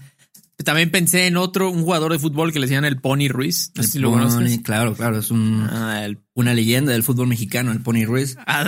También 0.65 0.91
pensé 0.91 1.27
en 1.29 1.37
otro, 1.37 1.71
un 1.71 1.85
jugador 1.85 2.11
de 2.11 2.19
fútbol 2.19 2.53
que 2.53 2.59
le 2.59 2.67
decían 2.67 2.85
el 2.85 3.01
Pony 3.01 3.29
Ruiz. 3.29 3.71
No 3.77 3.83
si 3.85 4.01
lo 4.01 4.11
conoces. 4.11 4.61
Claro, 4.63 4.95
claro, 4.95 5.19
es 5.19 5.31
un, 5.31 5.67
ah, 5.71 6.09
una 6.35 6.53
leyenda 6.53 6.93
del 6.93 7.05
fútbol 7.05 7.29
mexicano, 7.29 7.71
el 7.71 7.81
Pony 7.81 8.05
Ruiz. 8.05 8.37
Ah, 8.45 8.65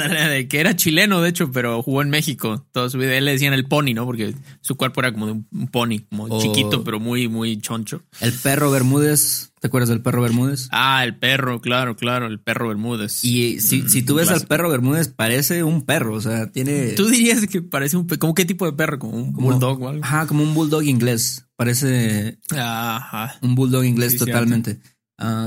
que 0.48 0.60
era 0.60 0.76
chileno, 0.76 1.20
de 1.20 1.30
hecho, 1.30 1.50
pero 1.50 1.82
jugó 1.82 2.02
en 2.02 2.10
México 2.10 2.66
toda 2.72 2.88
su 2.90 2.98
vida. 2.98 3.16
Él 3.16 3.24
le 3.24 3.32
decían 3.32 3.54
el 3.54 3.66
Pony, 3.66 3.92
¿no? 3.94 4.06
Porque 4.06 4.34
su 4.60 4.76
cuerpo 4.76 5.00
era 5.00 5.12
como 5.12 5.26
de 5.26 5.32
un 5.32 5.68
pony, 5.68 6.06
como 6.08 6.40
chiquito, 6.40 6.84
pero 6.84 7.00
muy, 7.00 7.28
muy 7.28 7.60
choncho. 7.60 8.02
El 8.20 8.32
perro 8.32 8.70
Bermúdez. 8.70 9.48
¿Te 9.60 9.66
acuerdas 9.66 9.90
del 9.90 10.00
perro 10.00 10.22
Bermúdez? 10.22 10.68
Ah, 10.70 11.04
el 11.04 11.16
perro, 11.16 11.60
claro, 11.60 11.94
claro, 11.94 12.28
el 12.28 12.40
perro 12.40 12.68
Bermúdez. 12.68 13.22
Y 13.24 13.60
si, 13.60 13.86
si 13.90 14.02
tú 14.02 14.14
ves 14.14 14.30
al 14.30 14.46
perro 14.46 14.70
Bermúdez, 14.70 15.08
parece 15.08 15.64
un 15.64 15.82
perro, 15.82 16.14
o 16.14 16.20
sea, 16.22 16.50
tiene... 16.50 16.92
¿Tú 16.92 17.08
dirías 17.08 17.46
que 17.46 17.60
parece 17.60 17.98
un... 17.98 18.06
¿Cómo 18.06 18.32
qué 18.32 18.46
tipo 18.46 18.64
de 18.64 18.72
perro? 18.72 18.98
¿Como 18.98 19.18
un 19.18 19.32
bulldog 19.34 19.82
o 19.82 19.88
algo? 19.88 20.02
Ajá, 20.02 20.26
como 20.26 20.44
un 20.44 20.54
bulldog 20.54 20.84
inglés. 20.84 21.44
Parece 21.60 22.38
Ajá. 22.56 23.36
un 23.42 23.54
bulldog 23.54 23.84
inglés 23.84 24.16
totalmente. 24.16 24.80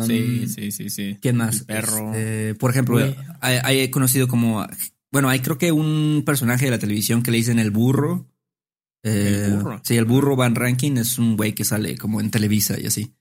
sí, 0.06 0.48
sí, 0.48 0.72
sí, 0.72 0.92
sí. 0.92 1.18
¿Quién 1.20 1.38
más? 1.38 1.64
perro. 1.64 2.14
Este, 2.14 2.54
por 2.54 2.70
ejemplo, 2.70 3.00
hay, 3.42 3.90
conocido 3.90 4.28
como... 4.28 4.64
Bueno, 5.12 5.30
hay 5.30 5.40
creo 5.40 5.58
que 5.58 5.72
un 5.72 6.22
personaje 6.24 6.66
de 6.66 6.72
la 6.72 6.78
televisión 6.78 7.24
que 7.24 7.32
le 7.32 7.38
dicen 7.38 7.58
el 7.58 7.72
burro. 7.72 8.28
el 9.02 9.12
eh, 9.12 9.56
burro. 9.56 9.82
Sí, 9.84 9.98
el 9.98 10.06
burro 10.06 10.36
Van 10.36 10.54
Ranking 10.54 10.98
es 10.98 11.18
un 11.18 11.36
güey 11.36 11.54
que 11.54 11.66
sale 11.66 11.98
como 11.98 12.22
en 12.22 12.30
Televisa 12.30 12.80
y 12.80 12.86
así 12.86 13.16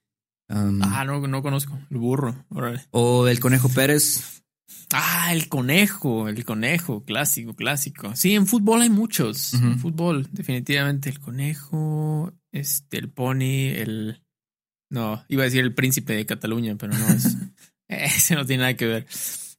ah, 0.50 1.04
no, 1.06 1.26
no 1.26 1.42
conozco. 1.42 1.78
El 1.90 1.96
burro. 1.96 2.44
O 2.90 3.26
el 3.26 3.40
conejo 3.40 3.70
Pérez. 3.70 4.42
Ah, 4.92 5.32
el 5.32 5.48
conejo, 5.48 6.28
el 6.28 6.44
conejo, 6.44 7.04
clásico, 7.04 7.54
clásico. 7.54 8.14
Sí, 8.14 8.34
en 8.34 8.46
fútbol 8.46 8.82
hay 8.82 8.90
muchos. 8.90 9.54
En 9.54 9.78
fútbol, 9.78 10.28
definitivamente. 10.30 11.08
El 11.08 11.20
conejo, 11.20 12.32
este, 12.52 12.98
el 12.98 13.10
pony, 13.10 13.70
el. 13.74 14.22
No, 14.90 15.24
iba 15.28 15.42
a 15.42 15.46
decir 15.46 15.64
el 15.64 15.74
príncipe 15.74 16.12
de 16.12 16.26
Cataluña, 16.26 16.76
pero 16.76 16.92
no 16.96 17.08
es. 17.08 17.36
ese 17.88 18.34
no 18.34 18.46
tiene 18.46 18.62
nada 18.62 18.76
que 18.76 18.86
ver. 18.86 19.06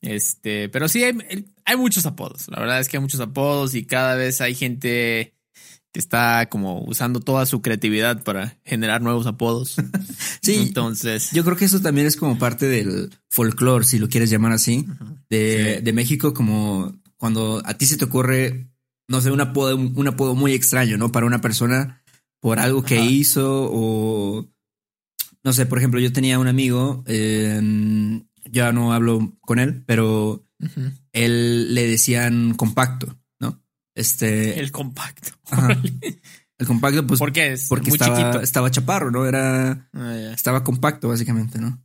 Este, 0.02 0.70
pero 0.70 0.88
sí 0.90 1.04
hay, 1.04 1.18
hay 1.66 1.78
muchos 1.78 2.06
apodos. 2.06 2.48
La 2.50 2.60
verdad 2.60 2.80
es 2.80 2.90
que 2.90 2.98
hay 2.98 3.02
muchos 3.02 3.20
apodos 3.20 3.74
y 3.76 3.86
cada 3.86 4.16
vez 4.16 4.42
hay 4.42 4.54
gente 4.54 5.34
que 5.94 6.00
está 6.00 6.50
como 6.50 6.84
usando 6.84 7.20
toda 7.20 7.46
su 7.46 7.62
creatividad 7.62 8.24
para 8.24 8.58
generar 8.66 9.02
nuevos 9.02 9.28
apodos. 9.28 9.76
sí. 10.42 10.56
Entonces. 10.56 11.30
Yo 11.32 11.44
creo 11.44 11.56
que 11.56 11.66
eso 11.66 11.82
también 11.82 12.08
es 12.08 12.18
como 12.18 12.38
parte 12.38 12.68
del 12.68 13.12
folclore, 13.30 13.86
si 13.86 14.00
lo 14.00 14.10
quieres 14.10 14.30
llamar 14.30 14.52
así, 14.52 14.88
de, 15.30 15.82
de, 15.82 15.94
México, 15.94 16.34
como 16.34 17.00
cuando 17.16 17.62
a 17.64 17.76
ti 17.76 17.86
se 17.86 17.98
te 17.98 18.06
ocurre, 18.06 18.68
no 19.08 19.22
sé, 19.22 19.32
un 19.32 19.42
apodo, 19.42 19.78
un 19.78 20.08
apodo 20.08 20.36
muy 20.36 20.54
extraño, 20.54 20.98
¿no? 20.98 21.12
Para 21.12 21.28
una 21.28 21.42
persona 21.42 22.03
por 22.44 22.60
algo 22.60 22.84
que 22.84 23.00
hizo 23.00 23.70
o. 23.72 24.46
No 25.46 25.54
sé, 25.54 25.66
por 25.66 25.78
ejemplo, 25.78 26.02
yo 26.02 26.12
tenía 26.12 26.40
un 26.40 26.48
amigo, 26.48 27.06
ya 27.08 28.74
no 28.74 28.92
hablo 28.92 29.38
con 29.40 29.60
él, 29.60 29.82
pero 29.86 30.46
él 31.14 31.74
le 31.74 31.88
decían 31.88 32.54
compacto. 32.56 33.18
Este. 33.96 34.60
El 34.60 34.72
compacto. 34.74 35.30
El 36.58 36.68
compacto, 36.68 37.08
pues. 37.08 37.20
¿Por 37.20 37.32
qué 37.32 37.54
es? 37.54 37.68
Porque 37.70 37.92
estaba, 37.92 38.44
estaba 38.44 38.72
chaparro, 38.72 39.10
¿no? 39.10 39.26
Era. 39.26 39.90
Ah, 39.94 40.32
estaba 40.34 40.66
compacto, 40.66 41.08
básicamente, 41.08 41.60
¿no? 41.60 41.82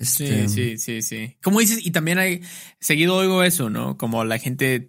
Este, 0.00 0.48
sí, 0.48 0.76
sí, 0.76 0.78
sí, 0.78 1.02
sí. 1.02 1.36
Como 1.40 1.60
dices, 1.60 1.86
y 1.86 1.92
también 1.92 2.18
hay. 2.18 2.42
Seguido 2.80 3.14
oigo 3.14 3.44
eso, 3.44 3.70
¿no? 3.70 3.96
Como 3.96 4.24
la 4.24 4.38
gente 4.38 4.88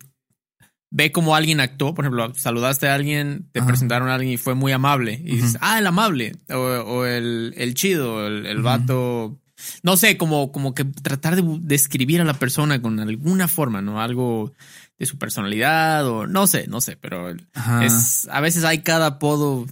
ve 0.89 1.11
como 1.11 1.35
alguien 1.35 1.59
actuó. 1.59 1.93
Por 1.93 2.05
ejemplo, 2.05 2.33
saludaste 2.35 2.87
a 2.87 2.95
alguien, 2.95 3.49
te 3.51 3.61
presentaron 3.61 4.09
a 4.09 4.15
alguien 4.15 4.33
y 4.33 4.37
fue 4.37 4.55
muy 4.55 4.71
amable. 4.71 5.21
Y 5.23 5.37
dices, 5.37 5.57
ah, 5.61 5.79
el 5.79 5.87
amable. 5.87 6.35
O, 6.49 7.05
el, 7.05 7.53
el, 7.57 7.73
chido, 7.73 8.25
el, 8.27 8.45
el 8.45 8.61
vato. 8.61 9.39
No 9.81 9.97
sé, 9.97 10.17
como, 10.17 10.51
como 10.51 10.75
que 10.75 10.85
tratar 10.85 11.35
de 11.35 11.43
describir 11.61 12.21
a 12.21 12.25
la 12.25 12.35
persona 12.35 12.81
con 12.81 12.99
alguna 12.99 13.47
forma, 13.47 13.81
¿no? 13.81 13.99
Algo 13.99 14.53
de 14.99 15.05
su 15.05 15.17
personalidad 15.17 16.07
o 16.07 16.27
no 16.27 16.47
sé, 16.47 16.67
no 16.67 16.81
sé, 16.81 16.97
pero 16.97 17.29
es 17.29 18.27
a 18.31 18.41
veces 18.41 18.63
hay 18.63 18.79
cada 18.79 19.05
apodo 19.07 19.67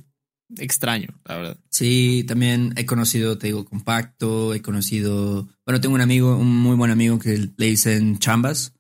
extraño, 0.58 1.10
la 1.26 1.38
verdad. 1.38 1.58
Sí, 1.70 2.24
también 2.28 2.74
he 2.78 2.86
conocido, 2.86 3.38
te 3.38 3.48
digo, 3.48 3.66
compacto, 3.66 4.54
he 4.54 4.62
conocido, 4.62 5.48
bueno, 5.66 5.82
tengo 5.82 5.96
un 5.96 6.02
amigo, 6.02 6.38
un 6.38 6.56
muy 6.56 6.76
buen 6.76 6.92
amigo 6.92 7.18
que 7.20 7.50
le 7.58 7.66
dicen 7.66 8.20
chambas. 8.20 8.75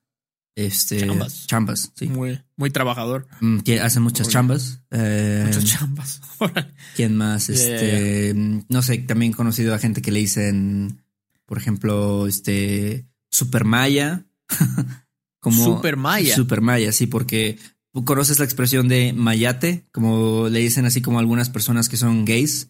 Este, 0.56 1.00
chambas. 1.00 1.48
Chambas, 1.48 1.92
sí. 1.96 2.08
Muy, 2.08 2.42
muy 2.56 2.70
trabajador. 2.70 3.28
Mm, 3.42 3.60
que 3.60 3.82
hace 3.82 4.00
muchas 4.00 4.30
chambas. 4.30 4.82
Eh, 4.90 5.44
muchas 5.46 5.66
chambas. 5.66 6.22
¿Quién 6.96 7.16
más? 7.18 7.50
Este, 7.50 8.34
no 8.34 8.82
sé, 8.82 8.98
también 9.00 9.34
he 9.34 9.36
conocido 9.36 9.76
a 9.76 9.80
gente 9.80 10.02
que 10.02 10.12
le 10.12 10.20
dicen, 10.20 11.04
por 11.46 11.58
ejemplo, 11.58 12.26
este, 12.28 13.06
Supermaya. 13.30 14.26
Super 15.52 15.96
Maya. 15.98 16.36
Super 16.36 16.62
Maya, 16.62 16.92
sí, 16.92 17.06
porque 17.06 17.60
conoces 18.04 18.40
la 18.40 18.46
expresión 18.46 18.88
de 18.88 19.14
mayate, 19.14 19.86
como 19.92 20.50
le 20.50 20.60
dicen 20.60 20.86
así 20.86 21.02
como 21.02 21.20
algunas 21.20 21.50
personas 21.50 21.88
que 21.88 21.98
son 21.98 22.26
gays. 22.26 22.70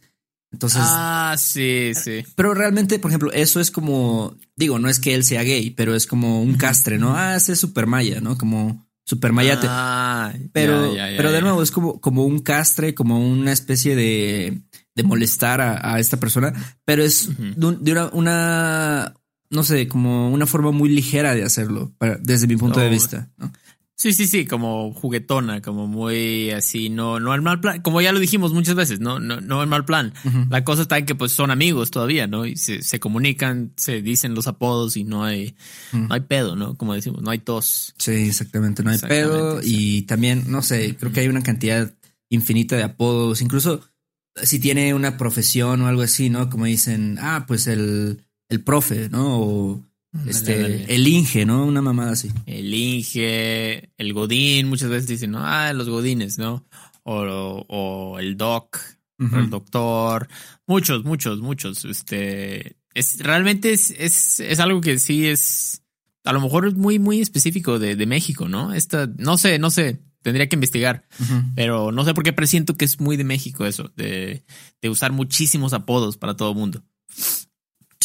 Entonces. 0.56 0.82
Ah, 0.82 1.36
sí, 1.38 1.92
sí. 2.02 2.24
Pero 2.36 2.54
realmente, 2.54 2.98
por 2.98 3.12
ejemplo, 3.12 3.30
eso 3.34 3.60
es 3.60 3.72
como, 3.72 4.38
digo, 4.56 4.80
no 4.80 4.88
es 4.88 5.02
que 5.02 5.14
él 5.14 5.26
sea 5.26 5.44
gay, 5.44 5.70
pero 5.72 5.96
es 5.96 6.08
como 6.08 6.42
un 6.42 6.54
castre, 6.56 6.98
¿no? 6.98 7.14
Ah, 7.14 7.36
ese 7.36 7.52
es 7.52 7.60
super 7.60 7.88
maya, 7.88 8.22
¿no? 8.22 8.38
Como 8.38 8.88
super 9.04 9.34
mayate. 9.34 9.68
Ah, 9.70 10.34
pero, 10.54 10.94
pero 11.18 11.34
de 11.34 11.42
nuevo, 11.42 11.62
es 11.62 11.72
como, 11.72 12.00
como 12.00 12.24
un 12.26 12.40
castre, 12.40 12.96
como 12.96 13.20
una 13.20 13.52
especie 13.52 13.98
de, 13.98 14.62
de 14.96 15.04
molestar 15.04 15.60
a, 15.60 16.00
esta 16.00 16.22
persona, 16.22 16.54
pero 16.86 17.04
es 17.04 17.28
de, 17.38 18.10
una, 18.14 19.14
no 19.50 19.64
sé, 19.64 19.90
como 19.90 20.32
una 20.32 20.46
forma 20.46 20.72
muy 20.72 20.88
ligera 20.88 21.36
de 21.36 21.44
hacerlo, 21.44 21.94
desde 22.22 22.48
mi 22.48 22.56
punto 22.56 22.80
de 22.80 22.88
vista. 22.88 23.30
¿no? 23.38 23.52
Sí, 23.98 24.12
sí, 24.12 24.28
sí, 24.28 24.46
como 24.46 24.94
juguetona, 24.94 25.62
como 25.62 25.88
muy 25.88 26.52
así, 26.52 26.90
no, 26.90 27.22
no 27.22 27.32
al 27.32 27.42
mal 27.42 27.62
plan, 27.62 27.82
como 27.82 28.02
ya 28.02 28.12
lo 28.12 28.20
dijimos 28.20 28.52
muchas 28.52 28.76
veces, 28.76 29.00
no, 29.00 29.22
no, 29.22 29.40
no 29.40 29.62
al 29.62 29.68
mal 29.68 29.86
plan. 29.86 30.14
La 30.50 30.66
cosa 30.66 30.82
está 30.82 30.98
en 30.98 31.06
que 31.06 31.16
pues 31.16 31.32
son 31.32 31.50
amigos 31.50 31.92
todavía, 31.92 32.28
¿no? 32.28 32.46
Y 32.46 32.58
se, 32.58 32.82
se 32.82 33.00
comunican, 33.00 33.72
se 33.78 34.02
dicen 34.02 34.36
los 34.36 34.48
apodos 34.48 34.98
y 34.98 35.06
no 35.06 35.24
hay, 35.24 35.56
no 35.94 36.14
hay 36.14 36.20
pedo, 36.22 36.58
¿no? 36.58 36.76
Como 36.76 36.94
decimos, 36.94 37.22
no 37.22 37.32
hay 37.32 37.40
tos. 37.40 37.94
Sí, 37.98 38.12
exactamente, 38.12 38.84
no 38.84 38.92
hay 38.92 39.00
pedo. 39.00 39.62
Y 39.64 40.02
también, 40.02 40.44
no 40.48 40.62
sé, 40.62 40.98
creo 40.98 41.14
que 41.14 41.22
hay 41.22 41.30
una 41.30 41.44
cantidad 41.44 41.94
infinita 42.30 42.76
de 42.76 42.84
apodos, 42.84 43.42
incluso 43.42 43.82
si 44.36 44.60
tiene 44.60 44.94
una 44.94 45.16
profesión 45.16 45.82
o 45.82 45.88
algo 45.88 46.02
así, 46.02 46.30
¿no? 46.30 46.50
Como 46.50 46.66
dicen, 46.66 47.18
ah, 47.22 47.46
pues 47.48 47.68
el, 47.68 48.26
el 48.50 48.62
profe, 48.62 49.08
¿no? 49.10 49.40
O 49.40 49.86
este, 50.28 50.94
el 50.94 51.08
Inge, 51.08 51.46
¿no? 51.46 51.66
Una 51.66 51.82
mamada 51.82 52.12
así. 52.12 52.32
El 52.46 52.74
Inge, 52.74 53.92
el 53.98 54.14
Godín, 54.14 54.68
muchas 54.68 54.90
veces 54.90 55.08
dicen, 55.08 55.32
¿no? 55.32 55.46
Ah, 55.46 55.74
los 55.74 55.90
Godines, 55.90 56.38
¿no? 56.38 56.66
O, 57.04 58.18
el 58.20 58.38
Doc, 58.38 58.80
el 59.20 59.50
Doctor. 59.50 60.28
Muchos, 60.68 61.04
muchos, 61.04 61.40
muchos. 61.40 61.86
Este, 61.86 62.78
es, 62.94 63.20
realmente 63.20 63.72
es, 63.72 63.92
es, 63.92 64.60
algo 64.60 64.82
que 64.82 64.98
sí 65.00 65.28
es, 65.28 65.84
a 66.24 66.34
lo 66.34 66.42
mejor 66.42 66.68
es 66.68 66.76
muy, 66.76 66.98
muy 66.98 67.22
específico 67.22 67.78
de, 67.78 67.96
de 67.96 68.06
México, 68.06 68.48
¿no? 68.48 68.74
Esta, 68.74 69.08
no 69.18 69.38
sé, 69.38 69.60
no 69.60 69.70
sé, 69.70 70.00
tendría 70.26 70.50
que 70.50 70.56
investigar, 70.56 71.06
pero 71.56 71.92
no 71.92 72.04
sé 72.04 72.16
por 72.16 72.24
qué 72.24 72.34
presiento 72.34 72.76
que 72.76 72.86
es 72.86 73.00
muy 73.00 73.16
de 73.16 73.24
México 73.24 73.64
eso, 73.66 73.92
de, 73.96 74.44
de 74.82 74.90
usar 74.90 75.12
muchísimos 75.12 75.74
apodos 75.74 76.18
para 76.18 76.36
todo 76.36 76.50
el 76.50 76.58
mundo. 76.58 76.84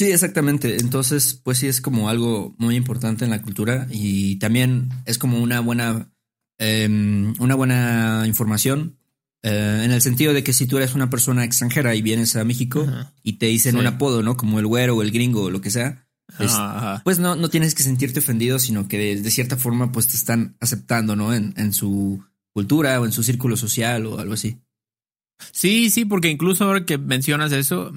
Sí, 0.01 0.11
exactamente. 0.11 0.81
Entonces, 0.81 1.39
pues 1.45 1.59
sí 1.59 1.67
es 1.67 1.83
como 1.83 2.09
algo 2.09 2.55
muy 2.57 2.75
importante 2.75 3.27
en 3.27 3.31
la 3.31 3.43
cultura 3.43 3.87
y 3.91 4.37
también 4.37 4.89
es 5.05 5.19
como 5.19 5.39
una 5.39 5.61
buena, 5.61 6.11
em, 6.57 7.35
una 7.39 7.55
buena 7.55 8.25
información 8.27 8.97
eh, 9.43 9.83
en 9.85 9.93
el 9.93 10.01
sentido 10.01 10.33
de 10.33 10.43
que 10.43 10.55
si 10.55 10.67
tú 10.67 10.79
eres 10.79 10.95
una 10.95 11.11
persona 11.11 11.45
extranjera 11.45 11.95
y 11.95 12.01
vienes 12.01 12.35
a 12.37 12.45
México 12.45 12.87
y 13.23 13.35
te 13.35 13.45
dicen 13.45 13.77
un 13.77 13.87
apodo, 13.87 14.23
¿no? 14.23 14.39
Como 14.39 14.59
el 14.59 14.67
güero 14.67 14.97
o 14.97 15.03
el 15.03 15.11
gringo 15.11 15.43
o 15.43 15.51
lo 15.51 15.61
que 15.61 15.71
sea, 15.71 16.07
pues, 16.39 16.57
pues 17.05 17.19
no, 17.19 17.37
no 17.37 17.51
tienes 17.51 17.75
que 17.75 17.83
sentirte 17.83 18.21
ofendido, 18.21 18.59
sino 18.59 18.89
que 18.89 19.17
de, 19.17 19.31
cierta 19.31 19.59
forma 19.59 19.93
pues 19.93 20.09
te 20.09 20.17
están 20.17 20.57
aceptando, 20.61 21.15
¿no? 21.15 21.35
En, 21.35 21.53
en 21.59 21.75
su 21.75 22.25
cultura 22.55 22.99
o 23.03 23.05
en 23.05 23.13
su 23.13 23.23
círculo 23.23 23.59
social 23.59 24.07
o 24.07 24.19
algo 24.19 24.33
así. 24.33 24.63
Sí, 25.53 25.91
sí, 25.91 26.05
porque 26.05 26.29
incluso 26.29 26.65
ahora 26.65 26.85
que 26.85 26.99
mencionas 26.99 27.53
eso, 27.53 27.93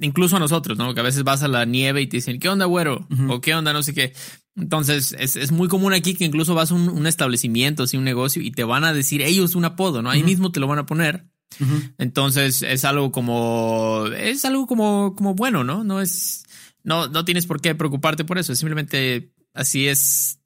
incluso 0.00 0.36
a 0.36 0.40
nosotros, 0.40 0.78
¿no? 0.78 0.94
Que 0.94 1.00
a 1.00 1.04
veces 1.04 1.24
vas 1.24 1.42
a 1.42 1.48
la 1.48 1.64
nieve 1.64 2.02
y 2.02 2.06
te 2.06 2.18
dicen, 2.18 2.38
¿qué 2.38 2.48
onda, 2.48 2.66
güero? 2.66 3.06
O 3.28 3.40
¿qué 3.40 3.54
onda? 3.54 3.72
No 3.72 3.82
sé 3.82 3.94
qué. 3.94 4.12
Entonces, 4.56 5.14
es, 5.18 5.52
muy 5.52 5.68
común 5.68 5.92
aquí 5.92 6.14
que 6.14 6.24
incluso 6.24 6.54
vas 6.54 6.70
a 6.70 6.74
un, 6.74 7.06
establecimiento, 7.06 7.84
así 7.84 7.96
un 7.96 8.04
negocio, 8.04 8.42
y 8.42 8.50
te 8.50 8.64
van 8.64 8.84
a 8.84 8.92
decir 8.92 9.22
ellos 9.22 9.54
un 9.54 9.64
apodo, 9.64 10.02
¿no? 10.02 10.10
Ahí 10.10 10.22
mismo 10.22 10.52
te 10.52 10.60
lo 10.60 10.66
van 10.66 10.78
a 10.78 10.86
poner. 10.86 11.26
Entonces, 11.98 12.62
es 12.62 12.84
algo 12.84 13.12
como, 13.12 14.06
es 14.16 14.44
algo 14.44 14.66
como, 14.66 15.14
como 15.16 15.34
bueno, 15.34 15.64
¿no? 15.64 15.84
No 15.84 16.00
es, 16.00 16.44
no, 16.82 17.08
no 17.08 17.24
tienes 17.24 17.46
por 17.46 17.60
qué 17.60 17.74
preocuparte 17.74 18.24
por 18.24 18.38
eso. 18.38 18.54
Simplemente 18.54 19.32
así 19.54 19.88
es. 19.88 20.40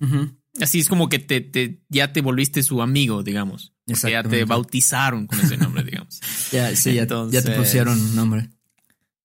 Así 0.61 0.79
es 0.79 0.89
como 0.89 1.09
que 1.09 1.19
te, 1.19 1.41
te, 1.41 1.83
ya 1.89 2.13
te 2.13 2.21
volviste 2.21 2.63
su 2.63 2.81
amigo, 2.83 3.23
digamos. 3.23 3.75
Ya 3.87 4.23
te 4.23 4.45
bautizaron 4.45 5.27
con 5.27 5.41
ese 5.41 5.57
nombre, 5.57 5.83
digamos. 5.83 6.21
ya, 6.53 6.75
sí, 6.75 6.95
ya, 6.95 7.07
te 7.07 7.51
pusieron 7.57 8.15
nombre. 8.15 8.51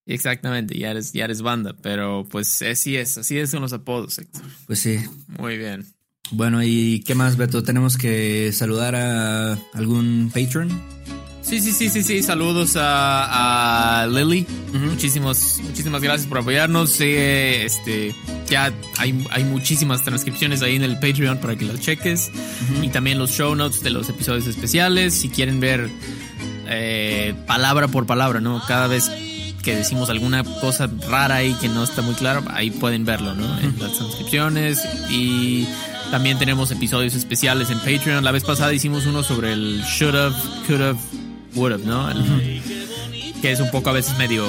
Exactamente, 0.10 0.76
ya 0.76 0.89
eres, 0.89 1.13
ya 1.13 1.26
eres 1.26 1.43
banda, 1.43 1.76
pero 1.84 2.28
pues 2.32 2.63
así 2.63 2.98
es, 2.98 3.19
así 3.19 3.38
es 3.38 3.52
con 3.52 3.62
los 3.62 3.74
apodos, 3.74 4.19
Pues 4.65 4.80
sí. 4.80 4.98
Muy 5.38 5.56
bien. 5.60 5.86
Bueno, 6.32 6.63
¿y 6.63 7.04
qué 7.06 7.13
más, 7.13 7.38
Beto? 7.38 7.62
¿Tenemos 7.62 7.95
que 7.95 8.52
saludar 8.52 8.95
a 8.95 9.54
algún 9.76 10.32
patron? 10.34 10.69
Sí, 11.43 11.62
sí, 11.62 11.72
sí, 11.72 11.89
sí, 11.89 12.02
sí. 12.02 12.24
Saludos 12.24 12.76
a, 12.76 14.02
a 14.02 14.08
Lily. 14.08 14.48
Muchísimos, 14.74 15.60
muchísimas 15.63 16.02
gracias 16.02 16.28
por 16.28 16.39
apoyarnos. 16.39 17.00
este, 17.02 18.15
ya 18.48 18.74
hay, 18.98 19.28
hay 19.30 19.43
muchísimas 19.43 20.04
transcripciones 20.04 20.63
ahí 20.63 20.76
en 20.76 20.84
el 20.84 20.95
Patreon 20.95 21.38
para 21.38 21.56
que 21.56 21.65
las 21.65 21.80
cheques. 21.82 22.32
Y 22.82 22.89
también 22.89 23.19
los 23.19 23.30
show 23.30 23.54
notes 23.54 23.84
de 23.84 23.91
los 23.91 24.10
episodios 24.10 24.48
especiales. 24.48 25.13
Si 25.13 25.30
quieren 25.30 25.60
ver 25.60 25.88
eh, 26.67 27.36
palabra 27.45 27.88
por 27.88 28.08
palabra, 28.08 28.39
¿no? 28.39 28.62
Cada 28.67 28.88
vez 28.88 29.10
que 29.63 29.76
decimos 29.76 30.10
alguna 30.10 30.43
cosa 30.43 30.89
rara 31.08 31.36
ahí 31.36 31.54
que 31.56 31.67
no 31.67 31.84
está 31.84 32.02
muy 32.02 32.15
claro, 32.15 32.43
ahí 32.52 32.72
pueden 32.72 33.06
verlo, 33.06 33.36
¿no? 33.36 33.60
En 33.60 33.76
las 33.80 33.93
transcripciones. 33.93 34.80
Y 35.10 35.67
también 36.12 36.38
tenemos 36.38 36.72
episodios 36.72 37.13
especiales 37.15 37.69
en 37.69 37.80
Patreon. 37.80 38.24
La 38.24 38.32
vez 38.32 38.43
pasada 38.43 38.74
hicimos 38.74 39.06
uno 39.06 39.24
sobre 39.24 39.54
el 39.54 39.82
should 39.84 40.15
have, 40.15 40.36
could 40.67 40.82
have 40.82 41.00
would 41.56 41.84
¿no? 41.84 42.10
Que 43.41 43.52
es 43.52 43.60
un 43.60 43.69
poco 43.72 43.89
a 43.89 43.93
veces 43.93 44.17
medio. 44.17 44.45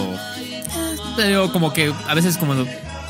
Medio 1.16 1.52
como 1.52 1.72
que 1.72 1.92
a 2.08 2.14
veces 2.14 2.36
como 2.36 2.54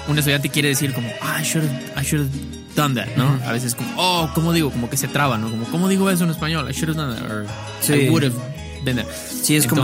un 0.08 0.18
estudiante 0.18 0.48
quiere 0.48 0.68
decir 0.68 0.92
como, 0.92 1.08
ah, 1.20 1.40
I 1.40 1.44
should 1.44 1.64
have, 1.64 2.00
I 2.00 2.04
should 2.04 2.26
have 2.26 2.30
done 2.74 2.94
that, 2.94 3.16
¿no? 3.16 3.38
A 3.46 3.52
veces 3.52 3.74
como, 3.74 3.90
oh, 3.96 4.30
¿cómo 4.34 4.52
digo? 4.52 4.70
Como 4.70 4.88
que 4.88 4.96
se 4.96 5.08
traba, 5.08 5.38
¿no? 5.38 5.50
Como, 5.50 5.64
¿cómo 5.66 5.88
digo 5.88 6.10
eso 6.10 6.24
en 6.24 6.30
español? 6.30 6.68
I 6.68 6.72
should 6.72 6.90
have 6.90 6.96
done 6.96 7.14
that, 7.14 7.30
or 7.30 7.46
I 7.88 8.08
would 8.08 8.24
have 8.24 8.49
there. 8.84 9.04
Sí, 9.28 9.56
es 9.56 9.66
como, 9.66 9.82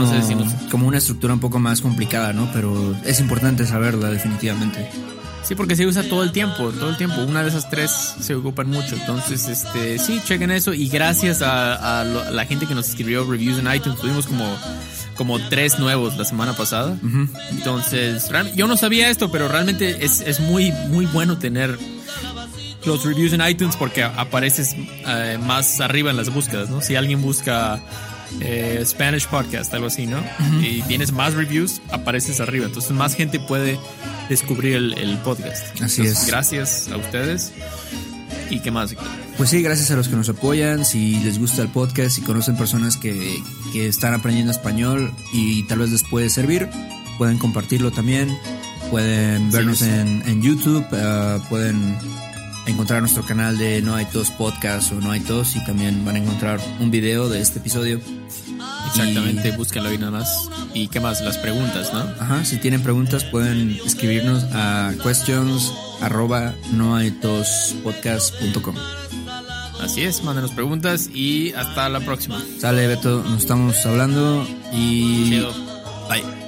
como 0.71 0.87
una 0.87 0.97
estructura 0.97 1.33
un 1.33 1.39
poco 1.39 1.59
más 1.59 1.81
complicada, 1.81 2.33
¿no? 2.33 2.49
Pero 2.53 2.95
es 3.05 3.19
importante 3.19 3.65
saberla, 3.65 4.09
definitivamente. 4.09 4.89
Sí, 5.47 5.55
porque 5.55 5.77
se 5.77 5.85
usa 5.85 6.03
todo 6.03 6.23
el 6.23 6.33
tiempo, 6.33 6.71
todo 6.71 6.89
el 6.89 6.97
tiempo. 6.97 7.21
Una 7.21 7.41
de 7.41 7.47
esas 7.47 7.69
tres 7.69 7.89
se 8.19 8.35
ocupan 8.35 8.69
mucho. 8.69 8.95
Entonces, 8.95 9.47
este, 9.47 9.97
sí, 9.97 10.19
chequen 10.25 10.51
eso. 10.51 10.73
Y 10.73 10.89
gracias 10.89 11.41
a, 11.41 12.03
la 12.03 12.45
gente 12.45 12.65
que 12.67 12.75
nos 12.75 12.89
escribió 12.89 13.23
reviews 13.23 13.57
en 13.59 13.73
iTunes, 13.73 13.97
tuvimos 13.97 14.27
como, 14.27 14.57
como 15.15 15.39
tres 15.47 15.79
nuevos 15.79 16.17
la 16.17 16.25
semana 16.25 16.51
pasada. 16.51 16.97
Entonces, 17.51 18.29
yo 18.55 18.67
no 18.67 18.75
sabía 18.75 19.09
esto, 19.09 19.31
pero 19.31 19.47
realmente 19.47 20.03
es, 20.03 20.19
es 20.19 20.41
muy, 20.41 20.73
muy 20.89 21.05
bueno 21.05 21.37
tener 21.37 21.79
los 22.85 23.05
reviews 23.05 23.31
en 23.31 23.47
iTunes 23.47 23.77
porque 23.77 24.03
apareces 24.03 24.75
eh, 24.75 25.37
más 25.41 25.79
arriba 25.79 26.11
en 26.11 26.17
las 26.17 26.29
búsquedas, 26.33 26.69
¿no? 26.69 26.81
Si 26.81 26.95
alguien 26.95 27.21
busca 27.21 27.81
eh, 28.39 28.83
Spanish 28.85 29.27
Podcast, 29.27 29.73
algo 29.73 29.87
así, 29.87 30.05
¿no? 30.05 30.17
Y 30.61 30.81
tienes 30.83 31.11
más 31.11 31.33
reviews, 31.33 31.81
apareces 31.91 32.39
arriba. 32.39 32.65
Entonces 32.65 32.91
más 32.91 33.15
gente 33.15 33.39
puede 33.39 33.79
descubrir 34.29 34.75
el, 34.75 35.17
podcast. 35.23 35.81
Así 35.81 36.03
es. 36.03 36.27
Gracias 36.27 36.89
a 36.89 36.97
ustedes. 36.97 37.53
¿Y 38.49 38.59
qué 38.59 38.71
más? 38.71 38.95
Pues 39.37 39.49
sí, 39.49 39.61
gracias 39.61 39.91
a 39.91 39.95
los 39.95 40.07
que 40.07 40.15
nos 40.15 40.29
apoyan. 40.29 40.85
Si 40.85 41.19
les 41.19 41.39
gusta 41.39 41.61
el 41.61 41.69
podcast, 41.69 42.11
si 42.11 42.21
conocen 42.21 42.57
personas 42.57 42.97
que, 42.97 43.41
están 43.75 44.15
aprendiendo 44.15 44.51
español 44.51 45.13
y 45.31 45.61
tal 45.63 45.79
vez 45.79 45.91
les 45.91 46.03
puede 46.03 46.29
servir, 46.31 46.67
pueden 47.17 47.37
compartirlo 47.37 47.91
también. 47.91 48.35
Pueden 48.89 49.51
vernos 49.51 49.81
En, 49.81 50.41
YouTube, 50.41 50.85
uh, 50.91 51.41
pueden 51.49 51.97
encontrar 52.67 53.01
nuestro 53.01 53.23
canal 53.23 53.57
de 53.57 53.81
No 53.81 53.95
hay 53.95 54.05
tos 54.05 54.29
podcast 54.31 54.91
o 54.91 54.95
No 54.95 55.11
hay 55.11 55.21
tos 55.21 55.55
y 55.55 55.65
también 55.65 56.05
van 56.05 56.15
a 56.15 56.19
encontrar 56.19 56.59
un 56.79 56.91
video 56.91 57.29
de 57.29 57.41
este 57.41 57.59
episodio. 57.59 57.99
Exactamente, 58.87 59.51
búsquenlo 59.51 59.89
ahí 59.89 59.97
nada 59.97 60.11
más. 60.11 60.49
¿Y 60.73 60.87
qué 60.87 60.99
más? 60.99 61.21
Las 61.21 61.37
preguntas, 61.37 61.93
¿no? 61.93 61.99
Ajá, 61.99 62.45
si 62.45 62.57
tienen 62.57 62.81
preguntas 62.81 63.23
pueden 63.23 63.79
escribirnos 63.85 64.45
a 64.53 64.93
questions 65.03 65.73
arroba 66.01 66.53
no 66.71 66.95
hay 66.95 67.11
tos 67.11 67.75
podcast.com. 67.83 68.75
Así 69.81 70.03
es, 70.03 70.23
mándenos 70.23 70.51
preguntas 70.51 71.09
y 71.13 71.53
hasta 71.53 71.87
la 71.89 71.99
próxima. 71.99 72.43
Sale 72.59 72.87
Beto, 72.87 73.23
nos 73.23 73.41
estamos 73.41 73.85
hablando 73.85 74.47
y... 74.73 75.39
Bye. 76.09 76.46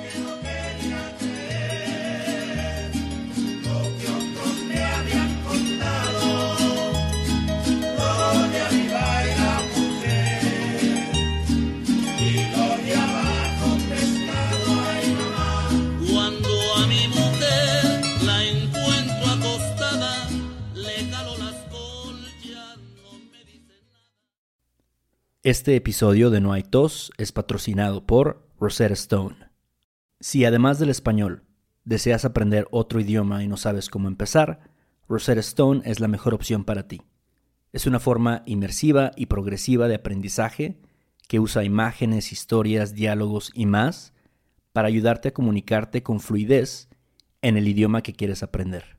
Este 25.41 25.77
episodio 25.77 26.31
de 26.31 26.41
No 26.41 26.51
hay 26.51 26.63
tos 26.63 27.13
es 27.17 27.31
patrocinado 27.31 28.05
por 28.05 28.45
Rosetta 28.59 28.93
Stone. 28.93 29.37
Si 30.19 30.43
además 30.43 30.79
del 30.79 30.89
español 30.89 31.45
deseas 31.85 32.25
aprender 32.25 32.67
otro 32.71 32.99
idioma 32.99 33.41
y 33.41 33.47
no 33.47 33.55
sabes 33.55 33.89
cómo 33.89 34.09
empezar, 34.09 34.59
Rosetta 35.07 35.39
Stone 35.39 35.81
es 35.85 36.01
la 36.01 36.09
mejor 36.09 36.33
opción 36.33 36.65
para 36.65 36.87
ti. 36.87 37.01
Es 37.71 37.87
una 37.87 38.01
forma 38.01 38.43
inmersiva 38.45 39.11
y 39.15 39.27
progresiva 39.27 39.87
de 39.87 39.95
aprendizaje 39.95 40.81
que 41.29 41.39
usa 41.39 41.63
imágenes, 41.63 42.31
historias, 42.33 42.93
diálogos 42.93 43.49
y 43.55 43.65
más 43.65 44.13
para 44.73 44.89
ayudarte 44.89 45.29
a 45.29 45.33
comunicarte 45.33 46.03
con 46.03 46.19
fluidez 46.19 46.89
en 47.41 47.55
el 47.55 47.67
idioma 47.67 48.03
que 48.03 48.13
quieres 48.13 48.43
aprender. 48.43 48.98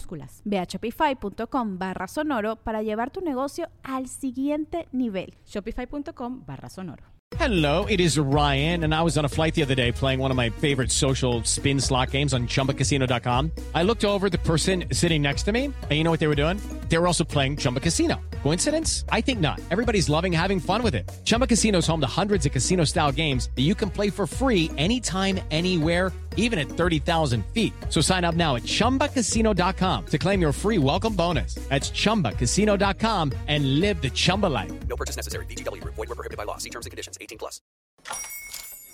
minúsculas 0.00 0.42
Ve 0.44 0.58
a 0.58 0.64
shopify.com 0.64 1.78
barra 1.78 2.08
sonoro 2.08 2.56
para 2.56 2.82
llevar 2.82 3.10
tu 3.10 3.20
negocio 3.20 3.68
al 3.82 4.08
siguiente 4.08 4.88
nivel. 4.92 5.34
Shopify.com 5.46 6.44
barra 6.46 6.68
sonoro. 6.68 7.04
Hello, 7.38 7.86
it 7.86 8.00
is 8.00 8.18
Ryan, 8.18 8.82
and 8.82 8.92
I 8.92 9.02
was 9.02 9.16
on 9.16 9.24
a 9.24 9.28
flight 9.28 9.54
the 9.54 9.62
other 9.62 9.76
day 9.76 9.92
playing 9.92 10.20
one 10.20 10.32
of 10.32 10.36
my 10.36 10.50
favorite 10.50 10.90
social 10.90 11.42
spin 11.44 11.80
slot 11.80 12.10
games 12.10 12.34
on 12.34 12.48
chumbacasino.com. 12.48 13.52
I 13.72 13.84
looked 13.84 14.04
over 14.04 14.28
the 14.28 14.38
person 14.38 14.84
sitting 14.92 15.22
next 15.22 15.44
to 15.44 15.52
me, 15.52 15.66
and 15.66 15.92
you 15.92 16.02
know 16.02 16.10
what 16.10 16.18
they 16.18 16.26
were 16.26 16.34
doing? 16.34 16.60
They 16.88 16.98
were 16.98 17.06
also 17.06 17.24
playing 17.24 17.58
Chumba 17.58 17.80
Casino. 17.80 18.20
Coincidence? 18.42 19.04
I 19.10 19.20
think 19.20 19.40
not. 19.40 19.60
Everybody's 19.70 20.10
loving 20.10 20.32
having 20.32 20.60
fun 20.60 20.82
with 20.82 20.94
it. 20.94 21.10
Chumba 21.24 21.46
Casino 21.46 21.78
is 21.78 21.86
home 21.86 22.00
to 22.00 22.20
hundreds 22.20 22.44
of 22.44 22.52
casino 22.52 22.84
style 22.84 23.12
games 23.12 23.48
that 23.56 23.62
you 23.62 23.74
can 23.74 23.88
play 23.88 24.10
for 24.10 24.26
free 24.26 24.70
anytime, 24.76 25.40
anywhere 25.50 26.12
even 26.36 26.58
at 26.58 26.68
30,000 26.68 27.44
feet. 27.46 27.72
So 27.88 28.00
sign 28.00 28.24
up 28.24 28.34
now 28.34 28.56
at 28.56 28.64
ChumbaCasino.com 28.64 30.06
to 30.06 30.18
claim 30.18 30.40
your 30.42 30.52
free 30.52 30.78
welcome 30.78 31.14
bonus. 31.14 31.54
That's 31.70 31.90
ChumbaCasino.com 31.90 33.32
and 33.48 33.80
live 33.80 34.02
the 34.02 34.10
Chumba 34.10 34.46
life. 34.46 34.70
No 34.88 34.96
purchase 34.96 35.16
necessary. 35.16 35.46
BGW. 35.46 35.82
Void 35.84 36.08
were 36.08 36.16
prohibited 36.16 36.36
by 36.36 36.44
law. 36.44 36.58
See 36.58 36.70
terms 36.70 36.86
and 36.86 36.90
conditions. 36.90 37.16
18 37.20 37.38
plus. 37.38 37.60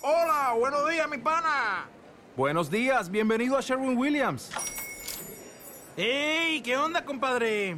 Hola, 0.03 0.55
buenos 0.57 0.89
días, 0.89 1.09
mi 1.09 1.17
pana. 1.17 1.85
Buenos 2.37 2.69
días, 2.69 3.09
bienvenido 3.09 3.57
a 3.57 3.61
Sherwin 3.61 3.97
Williams. 3.97 4.51
¡Ey! 5.97 6.61
¿Qué 6.61 6.77
onda, 6.77 7.03
compadre? 7.03 7.77